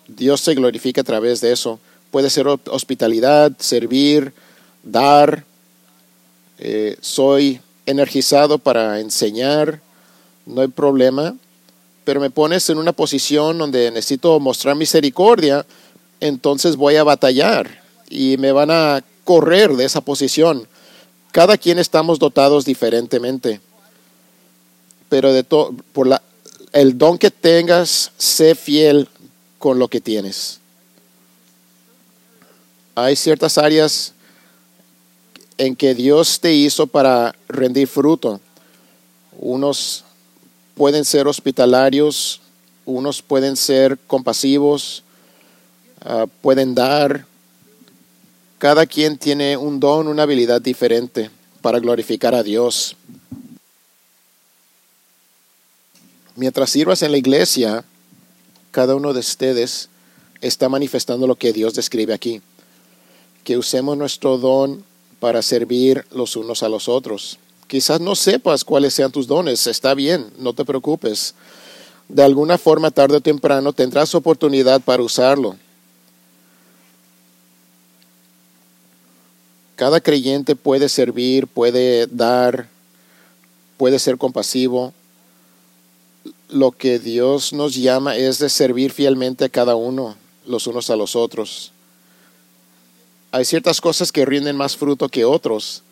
Dios 0.07 0.41
se 0.41 0.55
glorifique 0.55 0.99
a 0.99 1.05
través 1.05 1.39
de 1.39 1.53
eso. 1.53 1.79
Puede 2.09 2.29
ser 2.29 2.47
hospitalidad, 2.47 3.53
servir, 3.59 4.33
dar. 4.83 5.45
Eh, 6.57 6.97
soy 7.01 7.61
energizado 7.85 8.57
para 8.57 8.99
enseñar, 8.99 9.79
no 10.45 10.61
hay 10.61 10.67
problema, 10.67 11.35
pero 12.03 12.19
me 12.19 12.29
pones 12.29 12.69
en 12.69 12.77
una 12.77 12.91
posición 12.91 13.59
donde 13.59 13.91
necesito 13.91 14.39
mostrar 14.39 14.75
misericordia, 14.75 15.65
entonces 16.19 16.75
voy 16.75 16.95
a 16.95 17.03
batallar 17.03 17.81
y 18.09 18.37
me 18.37 18.51
van 18.51 18.71
a 18.71 19.03
correr 19.23 19.75
de 19.75 19.85
esa 19.85 20.01
posición. 20.01 20.67
Cada 21.31 21.57
quien 21.57 21.79
estamos 21.79 22.19
dotados 22.19 22.65
diferentemente 22.65 23.61
pero 25.11 25.33
de 25.33 25.43
todo, 25.43 25.75
por 25.91 26.07
la, 26.07 26.21
el 26.71 26.97
don 26.97 27.17
que 27.17 27.29
tengas, 27.31 28.13
sé 28.17 28.55
fiel 28.55 29.09
con 29.59 29.77
lo 29.77 29.89
que 29.89 29.99
tienes. 29.99 30.61
Hay 32.95 33.17
ciertas 33.17 33.57
áreas 33.57 34.13
en 35.57 35.75
que 35.75 35.95
Dios 35.95 36.39
te 36.39 36.53
hizo 36.53 36.87
para 36.87 37.35
rendir 37.49 37.89
fruto. 37.89 38.39
Unos 39.37 40.05
pueden 40.75 41.03
ser 41.03 41.27
hospitalarios, 41.27 42.39
unos 42.85 43.21
pueden 43.21 43.57
ser 43.57 43.97
compasivos, 44.07 45.03
ah, 46.05 46.25
pueden 46.41 46.73
dar. 46.73 47.25
Cada 48.59 48.85
quien 48.85 49.17
tiene 49.17 49.57
un 49.57 49.81
don, 49.81 50.07
una 50.07 50.23
habilidad 50.23 50.61
diferente 50.61 51.29
para 51.61 51.79
glorificar 51.79 52.33
a 52.33 52.43
Dios. 52.43 52.95
Mientras 56.41 56.71
sirvas 56.71 57.03
en 57.03 57.11
la 57.11 57.19
iglesia, 57.19 57.85
cada 58.71 58.95
uno 58.95 59.13
de 59.13 59.19
ustedes 59.19 59.89
está 60.41 60.69
manifestando 60.69 61.27
lo 61.27 61.35
que 61.35 61.53
Dios 61.53 61.75
describe 61.75 62.15
aquí. 62.15 62.41
Que 63.43 63.59
usemos 63.59 63.95
nuestro 63.95 64.39
don 64.39 64.83
para 65.19 65.43
servir 65.43 66.03
los 66.09 66.35
unos 66.35 66.63
a 66.63 66.69
los 66.69 66.89
otros. 66.89 67.37
Quizás 67.67 68.01
no 68.01 68.15
sepas 68.15 68.65
cuáles 68.65 68.95
sean 68.95 69.11
tus 69.11 69.27
dones, 69.27 69.67
está 69.67 69.93
bien, 69.93 70.33
no 70.39 70.53
te 70.53 70.65
preocupes. 70.65 71.35
De 72.09 72.23
alguna 72.23 72.57
forma, 72.57 72.89
tarde 72.89 73.17
o 73.17 73.21
temprano, 73.21 73.71
tendrás 73.71 74.15
oportunidad 74.15 74.81
para 74.81 75.03
usarlo. 75.03 75.57
Cada 79.75 80.01
creyente 80.01 80.55
puede 80.55 80.89
servir, 80.89 81.45
puede 81.45 82.07
dar, 82.07 82.67
puede 83.77 83.99
ser 83.99 84.17
compasivo. 84.17 84.91
Lo 86.51 86.71
que 86.71 86.99
Dios 86.99 87.53
nos 87.53 87.73
llama 87.75 88.15
es 88.15 88.37
de 88.37 88.49
servir 88.49 88.91
fielmente 88.91 89.45
a 89.45 89.49
cada 89.49 89.75
uno, 89.75 90.15
los 90.45 90.67
unos 90.67 90.89
a 90.89 90.95
los 90.95 91.15
otros. 91.15 91.71
Hay 93.31 93.45
ciertas 93.45 93.81
cosas 93.81 94.11
que 94.11 94.25
rinden 94.25 94.55
más 94.55 94.77
fruto 94.77 95.09
que 95.09 95.25
otros 95.25 95.83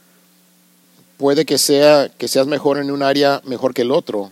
puede 1.20 1.46
que 1.46 1.58
sea 1.58 2.08
que 2.08 2.30
seas 2.30 2.48
mejor 2.48 2.78
en 2.78 2.90
un 2.90 3.04
área 3.04 3.42
mejor 3.44 3.74
que 3.74 3.82
el 3.82 3.92
otro. 3.92 4.32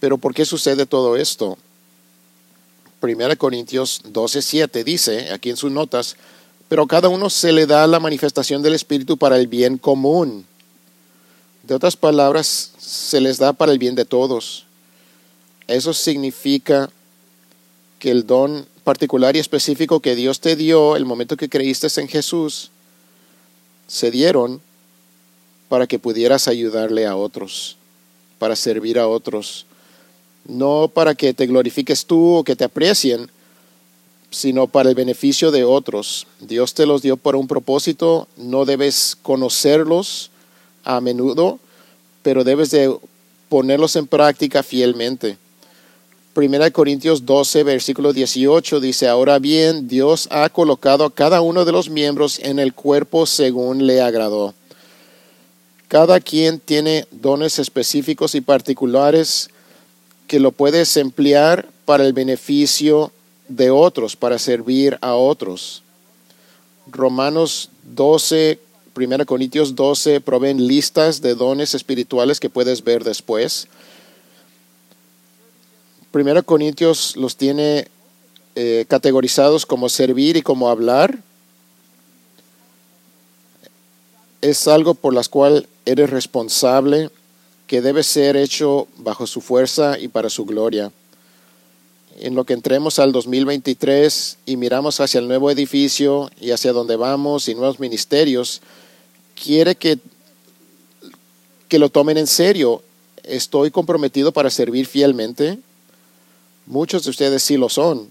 Pero 0.00 0.16
¿por 0.16 0.34
qué 0.34 0.46
sucede 0.46 0.86
todo 0.86 1.16
esto? 1.16 1.58
1 3.02 3.36
Corintios 3.36 4.00
12:7 4.04 4.82
dice, 4.82 5.30
aquí 5.30 5.50
en 5.50 5.58
sus 5.58 5.70
notas, 5.70 6.16
pero 6.70 6.86
cada 6.86 7.10
uno 7.10 7.28
se 7.28 7.52
le 7.52 7.66
da 7.66 7.86
la 7.86 8.00
manifestación 8.00 8.62
del 8.62 8.72
Espíritu 8.72 9.18
para 9.18 9.36
el 9.36 9.48
bien 9.48 9.76
común. 9.76 10.46
De 11.62 11.74
otras 11.74 11.96
palabras, 11.96 12.72
se 12.78 13.20
les 13.20 13.38
da 13.38 13.52
para 13.52 13.72
el 13.72 13.78
bien 13.78 13.94
de 13.94 14.04
todos. 14.04 14.64
Eso 15.68 15.94
significa 15.94 16.90
que 18.00 18.10
el 18.10 18.26
don 18.26 18.66
particular 18.82 19.36
y 19.36 19.38
específico 19.38 20.00
que 20.00 20.16
Dios 20.16 20.40
te 20.40 20.56
dio 20.56 20.96
el 20.96 21.04
momento 21.04 21.36
que 21.36 21.48
creíste 21.48 21.88
en 22.00 22.08
Jesús, 22.08 22.70
se 23.86 24.10
dieron 24.10 24.60
para 25.68 25.86
que 25.86 26.00
pudieras 26.00 26.48
ayudarle 26.48 27.06
a 27.06 27.14
otros, 27.14 27.76
para 28.40 28.56
servir 28.56 28.98
a 28.98 29.06
otros, 29.06 29.66
no 30.46 30.90
para 30.92 31.14
que 31.14 31.32
te 31.32 31.46
glorifiques 31.46 32.06
tú 32.06 32.34
o 32.34 32.44
que 32.44 32.56
te 32.56 32.64
aprecien, 32.64 33.30
sino 34.32 34.66
para 34.66 34.88
el 34.88 34.96
beneficio 34.96 35.52
de 35.52 35.62
otros. 35.62 36.26
Dios 36.40 36.74
te 36.74 36.86
los 36.86 37.02
dio 37.02 37.16
por 37.16 37.36
un 37.36 37.46
propósito, 37.46 38.26
no 38.36 38.64
debes 38.64 39.16
conocerlos 39.22 40.31
a 40.84 41.00
menudo, 41.00 41.58
pero 42.22 42.44
debes 42.44 42.70
de 42.70 42.94
ponerlos 43.48 43.96
en 43.96 44.06
práctica 44.06 44.62
fielmente. 44.62 45.36
Primera 46.34 46.70
Corintios 46.70 47.26
12, 47.26 47.62
versículo 47.62 48.14
18 48.14 48.80
dice, 48.80 49.06
ahora 49.06 49.38
bien, 49.38 49.86
Dios 49.86 50.28
ha 50.30 50.48
colocado 50.48 51.04
a 51.04 51.12
cada 51.12 51.42
uno 51.42 51.66
de 51.66 51.72
los 51.72 51.90
miembros 51.90 52.38
en 52.38 52.58
el 52.58 52.72
cuerpo 52.72 53.26
según 53.26 53.86
le 53.86 54.00
agradó. 54.00 54.54
Cada 55.88 56.20
quien 56.20 56.58
tiene 56.58 57.06
dones 57.10 57.58
específicos 57.58 58.34
y 58.34 58.40
particulares 58.40 59.50
que 60.26 60.40
lo 60.40 60.52
puedes 60.52 60.96
emplear 60.96 61.68
para 61.84 62.06
el 62.06 62.14
beneficio 62.14 63.12
de 63.48 63.70
otros, 63.70 64.16
para 64.16 64.38
servir 64.38 64.96
a 65.02 65.14
otros. 65.14 65.82
Romanos 66.90 67.68
12, 67.94 68.58
1 68.94 69.26
Corintios 69.26 69.74
12 69.74 70.20
proveen 70.20 70.66
listas 70.66 71.22
de 71.22 71.34
dones 71.34 71.74
espirituales 71.74 72.40
que 72.40 72.50
puedes 72.50 72.84
ver 72.84 73.04
después. 73.04 73.68
1 76.12 76.42
Corintios 76.42 77.16
los 77.16 77.36
tiene 77.36 77.88
eh, 78.54 78.84
categorizados 78.86 79.64
como 79.64 79.88
servir 79.88 80.36
y 80.36 80.42
como 80.42 80.68
hablar. 80.68 81.18
Es 84.42 84.68
algo 84.68 84.92
por 84.94 85.14
las 85.14 85.30
cual 85.30 85.66
eres 85.86 86.10
responsable, 86.10 87.10
que 87.66 87.80
debe 87.80 88.02
ser 88.02 88.36
hecho 88.36 88.88
bajo 88.98 89.26
su 89.26 89.40
fuerza 89.40 89.98
y 89.98 90.08
para 90.08 90.28
su 90.28 90.44
gloria. 90.44 90.92
En 92.20 92.34
lo 92.34 92.44
que 92.44 92.52
entremos 92.52 92.98
al 92.98 93.12
2023 93.12 94.36
y 94.44 94.58
miramos 94.58 95.00
hacia 95.00 95.18
el 95.18 95.28
nuevo 95.28 95.50
edificio 95.50 96.30
y 96.38 96.50
hacia 96.50 96.74
donde 96.74 96.96
vamos 96.96 97.48
y 97.48 97.54
nuevos 97.54 97.80
ministerios, 97.80 98.60
quiere 99.34 99.74
que, 99.74 99.98
que 101.68 101.78
lo 101.78 101.88
tomen 101.88 102.18
en 102.18 102.26
serio. 102.26 102.82
Estoy 103.22 103.70
comprometido 103.70 104.32
para 104.32 104.50
servir 104.50 104.86
fielmente. 104.86 105.58
Muchos 106.66 107.04
de 107.04 107.10
ustedes 107.10 107.42
sí 107.42 107.56
lo 107.56 107.68
son. 107.68 108.10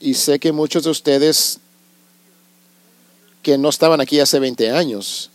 Y 0.00 0.14
sé 0.14 0.38
que 0.38 0.52
muchos 0.52 0.84
de 0.84 0.90
ustedes 0.90 1.58
que 3.42 3.58
no 3.58 3.68
estaban 3.68 4.00
aquí 4.00 4.18
hace 4.20 4.38
20 4.38 4.70
años. 4.70 5.30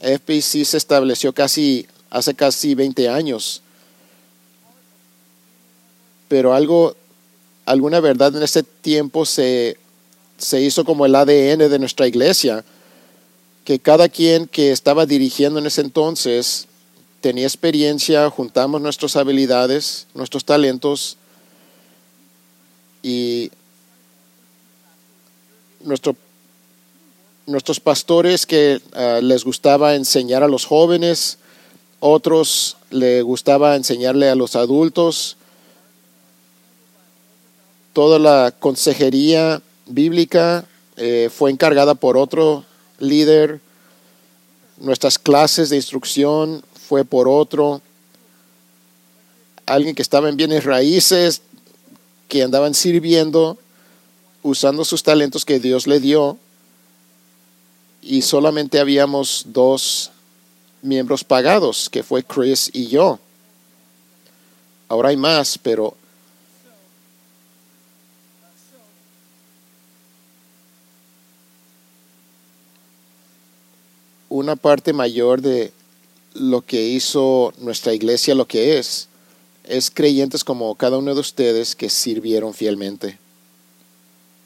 FPC 0.00 0.64
se 0.64 0.76
estableció 0.76 1.32
casi 1.32 1.86
hace 2.12 2.34
casi 2.34 2.74
20 2.74 3.08
años. 3.08 3.62
Pero 6.28 6.54
algo, 6.54 6.94
alguna 7.64 8.00
verdad 8.00 8.36
en 8.36 8.42
ese 8.42 8.62
tiempo 8.62 9.24
se, 9.24 9.78
se 10.36 10.60
hizo 10.60 10.84
como 10.84 11.06
el 11.06 11.14
ADN 11.14 11.70
de 11.70 11.78
nuestra 11.78 12.06
iglesia, 12.06 12.64
que 13.64 13.78
cada 13.78 14.08
quien 14.08 14.46
que 14.46 14.72
estaba 14.72 15.06
dirigiendo 15.06 15.58
en 15.58 15.66
ese 15.66 15.82
entonces 15.82 16.66
tenía 17.20 17.46
experiencia, 17.46 18.28
juntamos 18.30 18.80
nuestras 18.80 19.16
habilidades, 19.16 20.06
nuestros 20.14 20.44
talentos 20.44 21.16
y 23.02 23.50
nuestro 25.80 26.16
nuestros 27.46 27.80
pastores 27.80 28.46
que 28.46 28.80
ah, 28.94 29.20
les 29.22 29.44
gustaba 29.44 29.94
enseñar 29.94 30.42
a 30.42 30.48
los 30.48 30.64
jóvenes, 30.64 31.38
otros 32.00 32.76
les 32.90 33.22
gustaba 33.22 33.76
enseñarle 33.76 34.28
a 34.28 34.34
los 34.34 34.56
adultos. 34.56 35.36
Toda 37.92 38.18
la 38.18 38.52
consejería 38.58 39.60
bíblica 39.86 40.64
eh, 40.96 41.30
fue 41.34 41.50
encargada 41.50 41.94
por 41.94 42.16
otro 42.16 42.64
líder. 43.02 43.60
Nuestras 44.78 45.18
clases 45.18 45.68
de 45.68 45.76
instrucción 45.76 46.64
fue 46.88 47.04
por 47.04 47.28
otro. 47.28 47.82
Alguien 49.66 49.94
que 49.94 50.02
estaba 50.02 50.28
en 50.28 50.36
bienes 50.36 50.64
raíces, 50.64 51.42
que 52.28 52.42
andaban 52.42 52.74
sirviendo, 52.74 53.58
usando 54.42 54.84
sus 54.84 55.02
talentos 55.02 55.44
que 55.44 55.60
Dios 55.60 55.86
le 55.86 56.00
dio 56.00 56.38
y 58.02 58.22
solamente 58.22 58.80
habíamos 58.80 59.44
dos 59.46 60.10
miembros 60.82 61.22
pagados, 61.22 61.88
que 61.88 62.02
fue 62.02 62.24
Chris 62.24 62.68
y 62.72 62.88
yo. 62.88 63.20
Ahora 64.88 65.10
hay 65.10 65.16
más, 65.16 65.56
pero 65.56 65.96
una 74.32 74.56
parte 74.56 74.92
mayor 74.92 75.42
de 75.42 75.72
lo 76.34 76.62
que 76.62 76.88
hizo 76.88 77.52
nuestra 77.58 77.92
iglesia, 77.92 78.34
lo 78.34 78.46
que 78.46 78.78
es, 78.78 79.08
es 79.64 79.90
creyentes 79.90 80.42
como 80.42 80.74
cada 80.74 80.96
uno 80.96 81.14
de 81.14 81.20
ustedes 81.20 81.76
que 81.76 81.90
sirvieron 81.90 82.54
fielmente. 82.54 83.18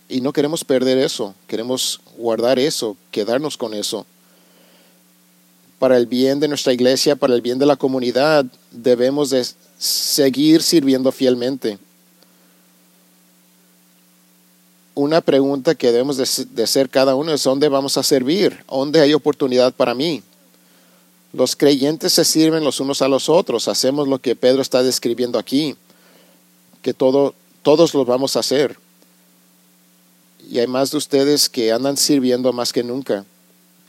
Y 0.08 0.20
no 0.20 0.32
queremos 0.32 0.64
perder 0.64 0.98
eso, 0.98 1.34
queremos 1.46 2.00
guardar 2.16 2.58
eso, 2.58 2.96
quedarnos 3.12 3.56
con 3.56 3.74
eso. 3.74 4.06
Para 5.78 5.96
el 5.96 6.06
bien 6.06 6.40
de 6.40 6.48
nuestra 6.48 6.72
iglesia, 6.72 7.14
para 7.14 7.34
el 7.34 7.42
bien 7.42 7.58
de 7.58 7.66
la 7.66 7.76
comunidad, 7.76 8.44
debemos 8.72 9.30
de 9.30 9.46
seguir 9.78 10.62
sirviendo 10.62 11.12
fielmente. 11.12 11.78
Una 14.96 15.20
pregunta 15.20 15.76
que 15.76 15.92
debemos 15.92 16.16
de 16.16 16.62
hacer 16.64 16.90
cada 16.90 17.14
uno 17.14 17.32
es 17.32 17.44
dónde 17.44 17.68
vamos 17.68 17.96
a 17.96 18.02
servir, 18.02 18.64
dónde 18.68 19.00
hay 19.00 19.14
oportunidad 19.14 19.72
para 19.72 19.94
mí. 19.94 20.24
Los 21.32 21.54
creyentes 21.54 22.14
se 22.14 22.24
sirven 22.24 22.64
los 22.64 22.80
unos 22.80 23.00
a 23.00 23.08
los 23.08 23.28
otros, 23.28 23.68
hacemos 23.68 24.08
lo 24.08 24.18
que 24.18 24.34
Pedro 24.34 24.60
está 24.60 24.82
describiendo 24.82 25.38
aquí, 25.38 25.76
que 26.82 26.92
todo, 26.92 27.34
todos 27.62 27.94
lo 27.94 28.04
vamos 28.04 28.34
a 28.34 28.40
hacer 28.40 28.76
y 30.48 30.58
hay 30.60 30.66
más 30.66 30.90
de 30.90 30.98
ustedes 30.98 31.48
que 31.48 31.72
andan 31.72 31.96
sirviendo 31.96 32.52
más 32.52 32.72
que 32.72 32.84
nunca. 32.84 33.24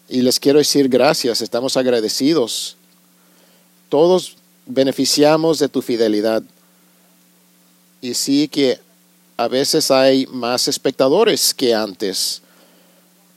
Y 0.10 0.22
les 0.22 0.40
quiero 0.40 0.60
decir 0.60 0.90
gracias, 0.90 1.42
estamos 1.42 1.78
agradecidos. 1.78 2.78
Todos 3.90 4.36
beneficiamos 4.66 5.60
de 5.60 5.70
tu 5.70 5.82
fidelidad. 5.82 6.42
Y 8.02 8.14
sí 8.16 8.48
que 8.48 8.80
a 9.38 9.48
veces 9.48 9.92
hay 9.92 10.26
más 10.28 10.68
espectadores 10.68 11.54
que 11.54 11.74
antes. 11.74 12.42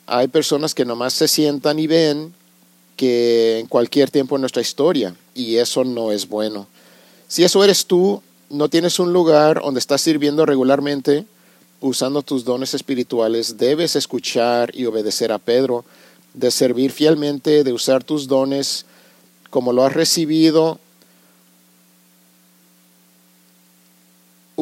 Hay 0.06 0.28
personas 0.28 0.74
que 0.74 0.86
nomás 0.86 1.12
se 1.12 1.28
sientan 1.28 1.78
y 1.78 1.86
ven 1.86 2.34
que 2.96 3.58
en 3.58 3.66
cualquier 3.66 4.10
tiempo 4.10 4.34
en 4.34 4.40
nuestra 4.40 4.62
historia, 4.62 5.14
y 5.34 5.56
eso 5.56 5.84
no 5.84 6.10
es 6.10 6.28
bueno. 6.28 6.66
Si 7.28 7.44
eso 7.44 7.62
eres 7.62 7.86
tú, 7.86 8.22
no 8.48 8.68
tienes 8.68 8.98
un 8.98 9.12
lugar 9.12 9.60
donde 9.62 9.78
estás 9.78 10.00
sirviendo 10.00 10.44
regularmente, 10.44 11.24
usando 11.80 12.22
tus 12.22 12.44
dones 12.44 12.74
espirituales, 12.74 13.56
debes 13.56 13.94
escuchar 13.94 14.70
y 14.74 14.86
obedecer 14.86 15.32
a 15.32 15.38
Pedro, 15.38 15.84
de 16.34 16.50
servir 16.50 16.92
fielmente, 16.92 17.64
de 17.64 17.72
usar 17.72 18.04
tus 18.04 18.26
dones 18.26 18.86
como 19.50 19.72
lo 19.72 19.84
has 19.84 19.92
recibido. 19.92 20.78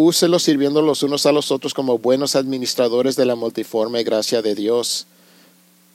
Úselos 0.00 0.44
sirviendo 0.44 0.80
los 0.80 1.02
unos 1.02 1.26
a 1.26 1.32
los 1.32 1.50
otros 1.50 1.74
como 1.74 1.98
buenos 1.98 2.36
administradores 2.36 3.16
de 3.16 3.26
la 3.26 3.34
multiforme 3.34 4.04
gracia 4.04 4.42
de 4.42 4.54
Dios. 4.54 5.06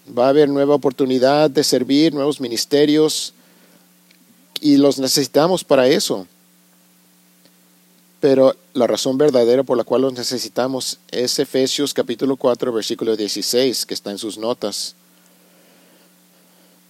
Va 0.06 0.26
a 0.26 0.30
haber 0.30 0.50
nueva 0.50 0.76
oportunidad 0.76 1.50
de 1.50 1.64
servir, 1.64 2.14
nuevos 2.14 2.42
ministerios, 2.42 3.34
y 4.60 4.76
los 4.76 5.00
necesitamos 5.00 5.64
para 5.64 5.88
eso. 5.88 6.28
Pero 8.20 8.58
la 8.74 8.88
razón 8.88 9.18
verdadera 9.18 9.64
por 9.64 9.78
la 9.78 9.86
cual 9.86 10.02
los 10.02 10.12
necesitamos 10.12 11.00
es 11.10 11.40
Efesios 11.40 11.94
capítulo 11.94 12.36
4, 12.36 12.74
versículo 12.74 13.16
16, 13.16 13.86
que 13.86 13.94
está 13.94 14.12
en 14.12 14.18
sus 14.18 14.38
notas. 14.38 14.96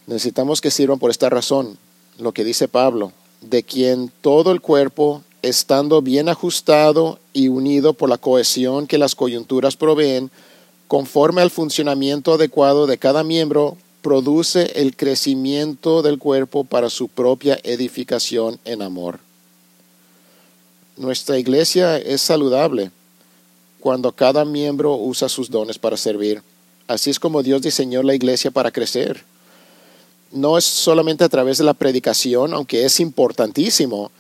Necesitamos 0.08 0.62
que 0.62 0.72
sirvan 0.72 0.98
por 0.98 1.12
esta 1.12 1.30
razón, 1.30 1.78
lo 2.18 2.32
que 2.32 2.44
dice 2.44 2.68
Pablo, 2.68 3.12
de 3.42 3.62
quien 3.62 4.12
todo 4.22 4.52
el 4.52 4.62
cuerpo, 4.62 5.22
estando 5.44 6.02
bien 6.02 6.30
ajustado 6.30 7.20
y 7.34 7.50
unido 7.50 7.94
por 7.94 8.10
la 8.10 8.18
cohesión 8.18 8.88
que 8.88 8.98
las 8.98 9.14
coyunturas 9.14 9.76
proveen, 9.76 10.32
conforme 10.88 11.42
al 11.42 11.52
funcionamiento 11.52 12.34
adecuado 12.34 12.88
de 12.88 12.98
cada 12.98 13.24
miembro, 13.24 13.78
produce 14.02 14.72
el 14.82 14.96
crecimiento 14.96 16.02
del 16.02 16.18
cuerpo 16.18 16.64
para 16.64 16.90
su 16.90 17.10
propia 17.10 17.60
edificación 17.64 18.60
en 18.66 18.82
amor. 18.82 19.20
Nuestra 20.98 21.38
iglesia 21.38 21.98
es 21.98 22.22
saludable 22.22 22.92
cuando 23.80 24.12
cada 24.12 24.46
miembro 24.46 24.96
usa 24.96 25.28
sus 25.28 25.50
dones 25.50 25.78
para 25.78 25.98
servir. 25.98 26.42
Así 26.88 27.10
es 27.10 27.20
como 27.20 27.44
Dios 27.44 27.62
diseñó 27.62 28.02
la 28.04 28.16
iglesia 28.16 28.52
para 28.52 28.72
crecer. 28.72 29.24
No 30.32 30.58
es 30.58 30.66
solamente 30.66 31.24
a 31.24 31.30
través 31.30 31.58
de 31.58 31.64
la 31.64 31.74
predicación, 31.74 32.54
aunque 32.54 32.86
es 32.86 33.00
importantísimo. 33.00 34.12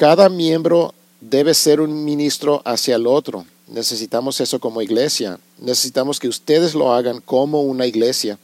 Cada 0.00 0.30
miembro 0.30 0.94
debe 1.20 1.52
ser 1.52 1.78
un 1.78 2.06
ministro 2.06 2.62
hacia 2.64 2.96
el 2.96 3.06
otro. 3.06 3.44
Necesitamos 3.68 4.40
eso 4.40 4.58
como 4.58 4.80
iglesia. 4.80 5.38
Necesitamos 5.58 6.18
que 6.18 6.26
ustedes 6.26 6.74
lo 6.74 6.94
hagan 6.94 7.20
como 7.20 7.60
una 7.60 7.84
iglesia 7.84 8.38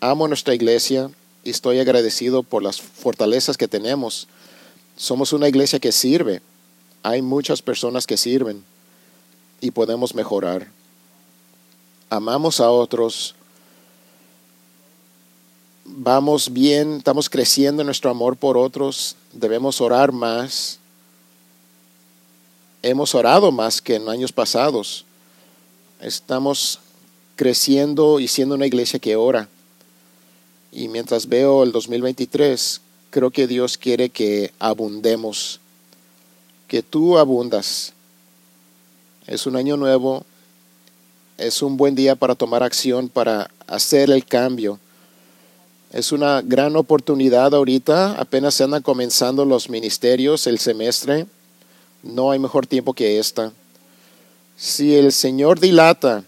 amo 0.00 0.28
nuestra 0.28 0.54
iglesia 0.54 1.10
y 1.42 1.50
estoy 1.50 1.80
agradecido 1.80 2.44
por 2.44 2.62
las 2.62 2.80
fortalezas 2.80 3.56
que 3.56 3.66
tenemos. 3.66 4.28
Somos 4.96 5.32
una 5.32 5.48
iglesia 5.48 5.80
que 5.80 5.90
sirve. 5.90 6.40
Hay 7.02 7.22
muchas 7.22 7.60
personas 7.60 8.06
que 8.06 8.16
sirven 8.16 8.62
y 9.60 9.72
podemos 9.72 10.14
mejorar. 10.14 10.68
Amamos 12.08 12.60
a 12.60 12.70
otros. 12.70 13.34
Vamos 15.90 16.52
bien, 16.52 16.98
estamos 16.98 17.30
creciendo 17.30 17.80
en 17.80 17.86
nuestro 17.86 18.10
amor 18.10 18.36
por 18.36 18.58
otros. 18.58 19.16
Debemos 19.32 19.80
orar 19.80 20.12
más. 20.12 20.78
Hemos 22.82 23.14
orado 23.14 23.50
más 23.50 23.80
que 23.80 23.94
en 23.94 24.06
años 24.10 24.30
pasados. 24.30 25.06
Estamos 26.02 26.80
creciendo 27.36 28.20
y 28.20 28.28
siendo 28.28 28.54
una 28.54 28.66
iglesia 28.66 28.98
que 28.98 29.16
ora. 29.16 29.48
Y 30.72 30.88
mientras 30.88 31.26
veo 31.26 31.62
el 31.62 31.72
2023, 31.72 32.82
creo 33.08 33.30
que 33.30 33.46
Dios 33.46 33.78
quiere 33.78 34.10
que 34.10 34.52
abundemos, 34.58 35.58
que 36.68 36.82
tú 36.82 37.16
abundas. 37.16 37.94
Es 39.26 39.46
un 39.46 39.56
año 39.56 39.78
nuevo, 39.78 40.26
es 41.38 41.62
un 41.62 41.78
buen 41.78 41.94
día 41.94 42.14
para 42.14 42.34
tomar 42.34 42.62
acción, 42.62 43.08
para 43.08 43.50
hacer 43.66 44.10
el 44.10 44.26
cambio. 44.26 44.78
Es 45.92 46.12
una 46.12 46.42
gran 46.42 46.76
oportunidad 46.76 47.54
ahorita, 47.54 48.12
apenas 48.12 48.54
se 48.54 48.64
andan 48.64 48.82
comenzando 48.82 49.44
los 49.44 49.70
ministerios, 49.70 50.46
el 50.46 50.58
semestre. 50.58 51.26
No 52.02 52.30
hay 52.30 52.38
mejor 52.38 52.66
tiempo 52.66 52.92
que 52.92 53.18
esta. 53.18 53.52
Si 54.56 54.94
el 54.94 55.12
Señor 55.12 55.60
dilata 55.60 56.24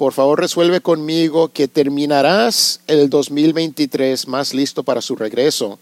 por 0.00 0.14
favor 0.14 0.40
resuelve 0.40 0.80
conmigo 0.80 1.48
que 1.52 1.68
terminarás 1.68 2.80
el 2.86 3.10
2023 3.10 4.28
más 4.28 4.54
listo 4.54 4.82
para 4.82 5.02
su 5.02 5.14
regreso 5.14 5.78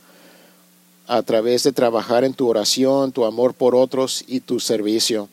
a 1.06 1.22
través 1.22 1.62
de 1.62 1.70
trabajar 1.70 2.24
en 2.24 2.34
tu 2.34 2.48
oración, 2.48 3.12
tu 3.12 3.24
amor 3.24 3.54
por 3.54 3.76
otros 3.76 4.24
y 4.26 4.40
tu 4.40 4.58
servicio. 4.58 5.28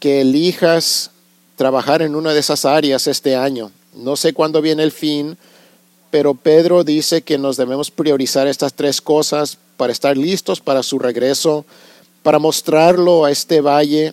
Que 0.00 0.20
elijas 0.20 1.12
trabajar 1.56 2.02
en 2.02 2.14
una 2.14 2.34
de 2.34 2.40
esas 2.40 2.66
áreas 2.66 3.06
este 3.06 3.36
año. 3.36 3.72
No 3.94 4.16
sé 4.16 4.34
cuándo 4.34 4.60
viene 4.60 4.82
el 4.82 4.92
fin, 4.92 5.38
pero 6.12 6.34
Pedro 6.34 6.84
dice 6.84 7.22
que 7.22 7.38
nos 7.38 7.56
debemos 7.56 7.90
priorizar 7.90 8.46
estas 8.46 8.74
tres 8.74 9.00
cosas 9.00 9.56
para 9.78 9.94
estar 9.94 10.14
listos 10.14 10.60
para 10.60 10.82
su 10.82 10.98
regreso, 10.98 11.64
para 12.22 12.38
mostrarlo 12.38 13.24
a 13.24 13.30
este 13.30 13.62
valle 13.62 14.12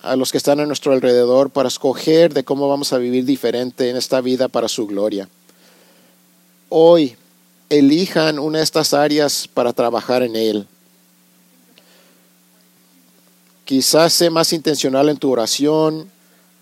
a 0.00 0.16
los 0.16 0.32
que 0.32 0.38
están 0.38 0.58
a 0.58 0.66
nuestro 0.66 0.92
alrededor 0.92 1.50
para 1.50 1.68
escoger 1.68 2.34
de 2.34 2.42
cómo 2.42 2.68
vamos 2.68 2.92
a 2.92 2.98
vivir 2.98 3.24
diferente 3.24 3.88
en 3.88 3.96
esta 3.96 4.20
vida 4.20 4.48
para 4.48 4.66
su 4.66 4.88
gloria. 4.88 5.28
Hoy 6.68 7.16
elijan 7.70 8.40
una 8.40 8.58
de 8.58 8.64
estas 8.64 8.92
áreas 8.92 9.46
para 9.46 9.72
trabajar 9.72 10.24
en 10.24 10.34
él. 10.34 10.66
Quizás 13.64 14.12
sea 14.12 14.30
más 14.32 14.52
intencional 14.52 15.08
en 15.08 15.18
tu 15.18 15.30
oración, 15.30 16.10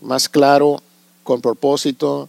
más 0.03 0.29
claro, 0.29 0.83
con 1.25 1.41
propósito. 1.41 2.29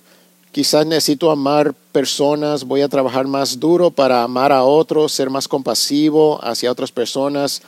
Quizás 0.52 0.86
necesito 0.86 1.32
amar 1.32 1.74
personas, 1.92 2.66
voy 2.66 2.82
a 2.82 2.90
trabajar 2.90 3.26
más 3.26 3.60
duro 3.60 3.90
para 3.90 4.24
amar 4.24 4.52
a 4.52 4.64
otros, 4.64 5.14
ser 5.14 5.30
más 5.30 5.48
compasivo 5.48 6.44
hacia 6.44 6.72
otras 6.72 6.92
personas, 6.92 7.62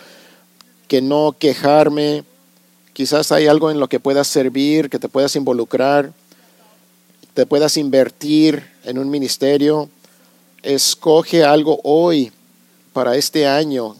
que 0.87 1.01
no 1.01 1.35
quejarme, 1.37 2.25
Quizás 2.93 3.31
hay 3.31 3.47
algo 3.47 3.71
en 3.71 3.79
lo 3.79 3.87
que 3.87 3.99
puedas 3.99 4.27
servir, 4.27 4.89
que 4.89 4.99
te 4.99 5.09
puedas 5.09 5.35
involucrar, 5.35 6.13
te 7.33 7.47
puedas 7.47 7.75
invertir 7.77 8.69
en 8.83 8.99
un 8.99 9.09
ministerio. 9.09 9.89
Escoge 10.61 11.43
algo 11.43 11.81
hoy 11.83 12.31
para 12.93 13.15
este 13.15 13.47
año 13.47 13.95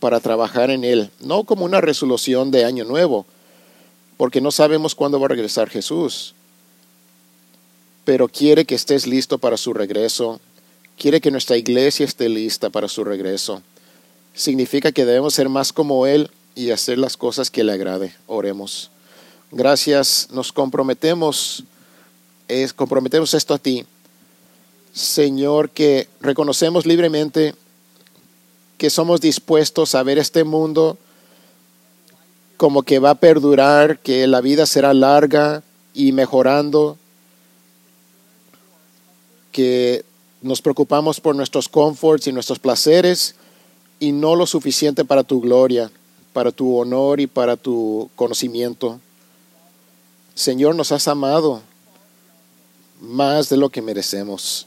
para 0.00 0.18
trabajar 0.18 0.70
en 0.70 0.82
él, 0.82 1.10
no 1.20 1.44
como 1.44 1.64
una 1.64 1.80
resolución 1.80 2.50
de 2.50 2.64
año 2.64 2.84
nuevo, 2.84 3.24
porque 4.16 4.40
no 4.40 4.50
sabemos 4.50 4.94
cuándo 4.94 5.20
va 5.20 5.26
a 5.26 5.28
regresar 5.28 5.68
Jesús, 5.68 6.34
pero 8.10 8.26
quiere 8.26 8.64
que 8.64 8.74
estés 8.74 9.06
listo 9.06 9.38
para 9.38 9.56
su 9.56 9.72
regreso, 9.72 10.40
quiere 10.98 11.20
que 11.20 11.30
nuestra 11.30 11.56
iglesia 11.56 12.04
esté 12.04 12.28
lista 12.28 12.68
para 12.68 12.88
su 12.88 13.04
regreso. 13.04 13.62
Significa 14.34 14.90
que 14.90 15.04
debemos 15.04 15.34
ser 15.34 15.48
más 15.48 15.72
como 15.72 16.08
Él 16.08 16.28
y 16.56 16.72
hacer 16.72 16.98
las 16.98 17.16
cosas 17.16 17.52
que 17.52 17.62
le 17.62 17.70
agrade. 17.70 18.12
Oremos. 18.26 18.90
Gracias, 19.52 20.26
nos 20.32 20.50
comprometemos, 20.50 21.62
es, 22.48 22.72
comprometemos 22.72 23.32
esto 23.32 23.54
a 23.54 23.58
ti. 23.58 23.86
Señor, 24.92 25.70
que 25.70 26.08
reconocemos 26.20 26.86
libremente 26.86 27.54
que 28.76 28.90
somos 28.90 29.20
dispuestos 29.20 29.94
a 29.94 30.02
ver 30.02 30.18
este 30.18 30.42
mundo 30.42 30.98
como 32.56 32.82
que 32.82 32.98
va 32.98 33.10
a 33.10 33.20
perdurar, 33.20 34.00
que 34.00 34.26
la 34.26 34.40
vida 34.40 34.66
será 34.66 34.94
larga 34.94 35.62
y 35.94 36.10
mejorando, 36.10 36.98
que 39.52 40.04
nos 40.42 40.62
preocupamos 40.62 41.20
por 41.20 41.34
nuestros 41.36 41.68
comforts 41.68 42.26
y 42.26 42.32
nuestros 42.32 42.58
placeres 42.58 43.34
y 43.98 44.12
no 44.12 44.36
lo 44.36 44.46
suficiente 44.46 45.04
para 45.04 45.24
tu 45.24 45.40
gloria 45.40 45.90
para 46.32 46.52
tu 46.52 46.76
honor 46.76 47.20
y 47.20 47.26
para 47.26 47.56
tu 47.56 48.10
conocimiento. 48.16 49.00
Señor, 50.34 50.74
nos 50.74 50.92
has 50.92 51.08
amado 51.08 51.62
más 53.00 53.48
de 53.48 53.56
lo 53.56 53.70
que 53.70 53.82
merecemos. 53.82 54.66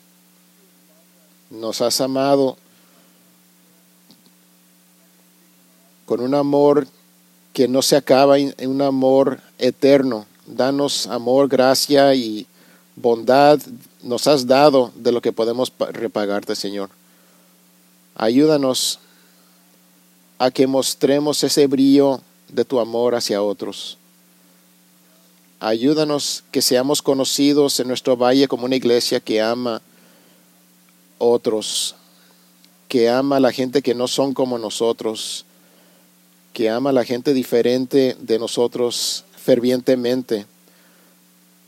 Nos 1.49 1.81
has 1.81 2.01
amado 2.01 2.57
con 6.05 6.19
un 6.19 6.35
amor 6.35 6.87
que 7.53 7.67
no 7.67 7.81
se 7.81 7.95
acaba, 7.95 8.35
un 8.59 8.81
amor 8.81 9.39
eterno. 9.57 10.25
Danos 10.45 11.07
amor, 11.07 11.47
gracia 11.47 12.13
y 12.13 12.45
bondad. 12.95 13.59
Nos 14.01 14.27
has 14.27 14.47
dado 14.47 14.91
de 14.95 15.11
lo 15.11 15.21
que 15.21 15.31
podemos 15.31 15.71
repagarte, 15.91 16.55
Señor. 16.55 16.89
Ayúdanos 18.15 18.99
a 20.37 20.51
que 20.51 20.67
mostremos 20.67 21.43
ese 21.43 21.67
brillo 21.67 22.21
de 22.49 22.65
tu 22.65 22.79
amor 22.79 23.15
hacia 23.15 23.41
otros. 23.41 23.97
Ayúdanos 25.59 26.43
que 26.51 26.61
seamos 26.61 27.01
conocidos 27.01 27.79
en 27.79 27.87
nuestro 27.87 28.17
valle 28.17 28.47
como 28.47 28.65
una 28.65 28.75
iglesia 28.75 29.21
que 29.21 29.41
ama 29.41 29.81
otros, 31.17 31.95
que 32.89 33.09
ama 33.09 33.37
a 33.37 33.39
la 33.39 33.53
gente 33.53 33.81
que 33.81 33.95
no 33.95 34.07
son 34.07 34.33
como 34.33 34.57
nosotros, 34.57 35.45
que 36.51 36.69
ama 36.69 36.89
a 36.89 36.93
la 36.93 37.05
gente 37.05 37.33
diferente 37.33 38.17
de 38.19 38.39
nosotros 38.39 39.23
fervientemente. 39.37 40.45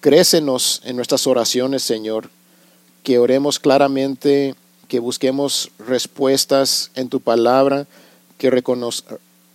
Crécenos 0.05 0.81
en 0.83 0.97
nuestras 0.97 1.25
oraciones, 1.25 1.81
Señor, 1.81 2.29
que 3.01 3.17
oremos 3.17 3.57
claramente, 3.57 4.53
que 4.87 4.99
busquemos 4.99 5.71
respuestas 5.79 6.91
en 6.93 7.09
tu 7.09 7.21
palabra, 7.21 7.87
que 8.37 8.51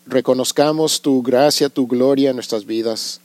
reconozcamos 0.07 1.03
tu 1.03 1.23
gracia, 1.23 1.69
tu 1.69 1.87
gloria 1.87 2.31
en 2.31 2.37
nuestras 2.37 2.67
vidas. 2.67 3.21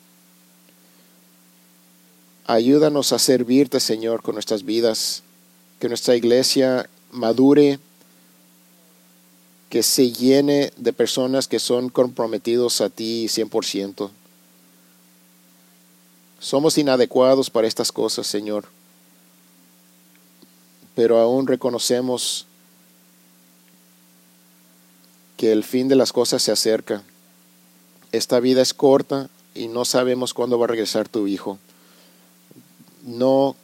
Ayúdanos 2.45 3.11
a 3.11 3.17
servirte, 3.17 3.79
Señor, 3.79 4.21
con 4.21 4.35
nuestras 4.35 4.63
vidas, 4.63 5.23
que 5.79 5.87
nuestra 5.87 6.15
iglesia 6.15 6.87
madure, 7.11 7.79
que 9.69 9.81
se 9.81 10.11
llene 10.11 10.71
de 10.77 10.93
personas 10.93 11.47
que 11.47 11.57
son 11.57 11.89
comprometidos 11.89 12.81
a 12.81 12.91
ti 12.91 13.25
100%. 13.25 14.11
Somos 16.45 16.77
inadecuados 16.77 17.49
para 17.49 17.67
estas 17.67 17.91
cosas, 17.91 18.27
Señor, 18.27 18.65
pero 20.93 21.17
aún 21.17 21.47
reconocemos 21.47 22.45
que 25.37 25.51
el 25.51 25.63
fin 25.63 25.87
de 25.87 25.95
las 25.95 26.13
cosas 26.13 26.43
se 26.43 26.51
acerca. 26.51 27.01
Esta 28.11 28.39
vida 28.39 28.61
es 28.61 28.75
corta 28.75 29.27
y 29.55 29.69
no 29.69 29.85
sabemos 29.85 30.35
cuándo 30.35 30.59
va 30.59 30.65
a 30.65 30.67
regresar 30.67 31.09
tu 31.09 31.25
Hijo. 31.25 31.57
No 33.03 33.55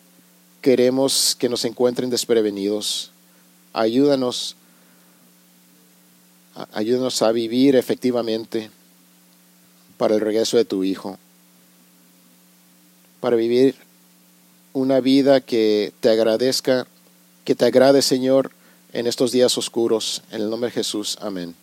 queremos 0.62 1.36
que 1.36 1.50
nos 1.50 1.66
encuentren 1.66 2.10
desprevenidos. 2.10 3.12
Ayúdanos, 3.74 4.56
ayúdanos 6.74 7.22
a 7.22 7.32
vivir 7.32 7.76
efectivamente 7.76 8.72
para 9.98 10.16
el 10.16 10.22
regreso 10.22 10.58
de 10.58 10.66
tu 10.66 10.84
Hijo, 10.84 11.20
para 13.22 13.38
vivir 13.38 13.76
una 14.74 15.00
vida 15.00 15.40
que 15.40 15.94
te 16.02 16.10
agradezca, 16.10 16.86
que 17.46 17.56
te 17.56 17.64
agrade, 17.66 18.02
Señor, 18.02 18.52
en 18.92 19.08
estos 19.08 19.32
días 19.32 19.58
oscuros. 19.58 20.22
En 20.32 20.42
el 20.42 20.50
nombre 20.50 20.70
de 20.70 20.74
Jesús, 20.74 21.18
amén. 21.22 21.56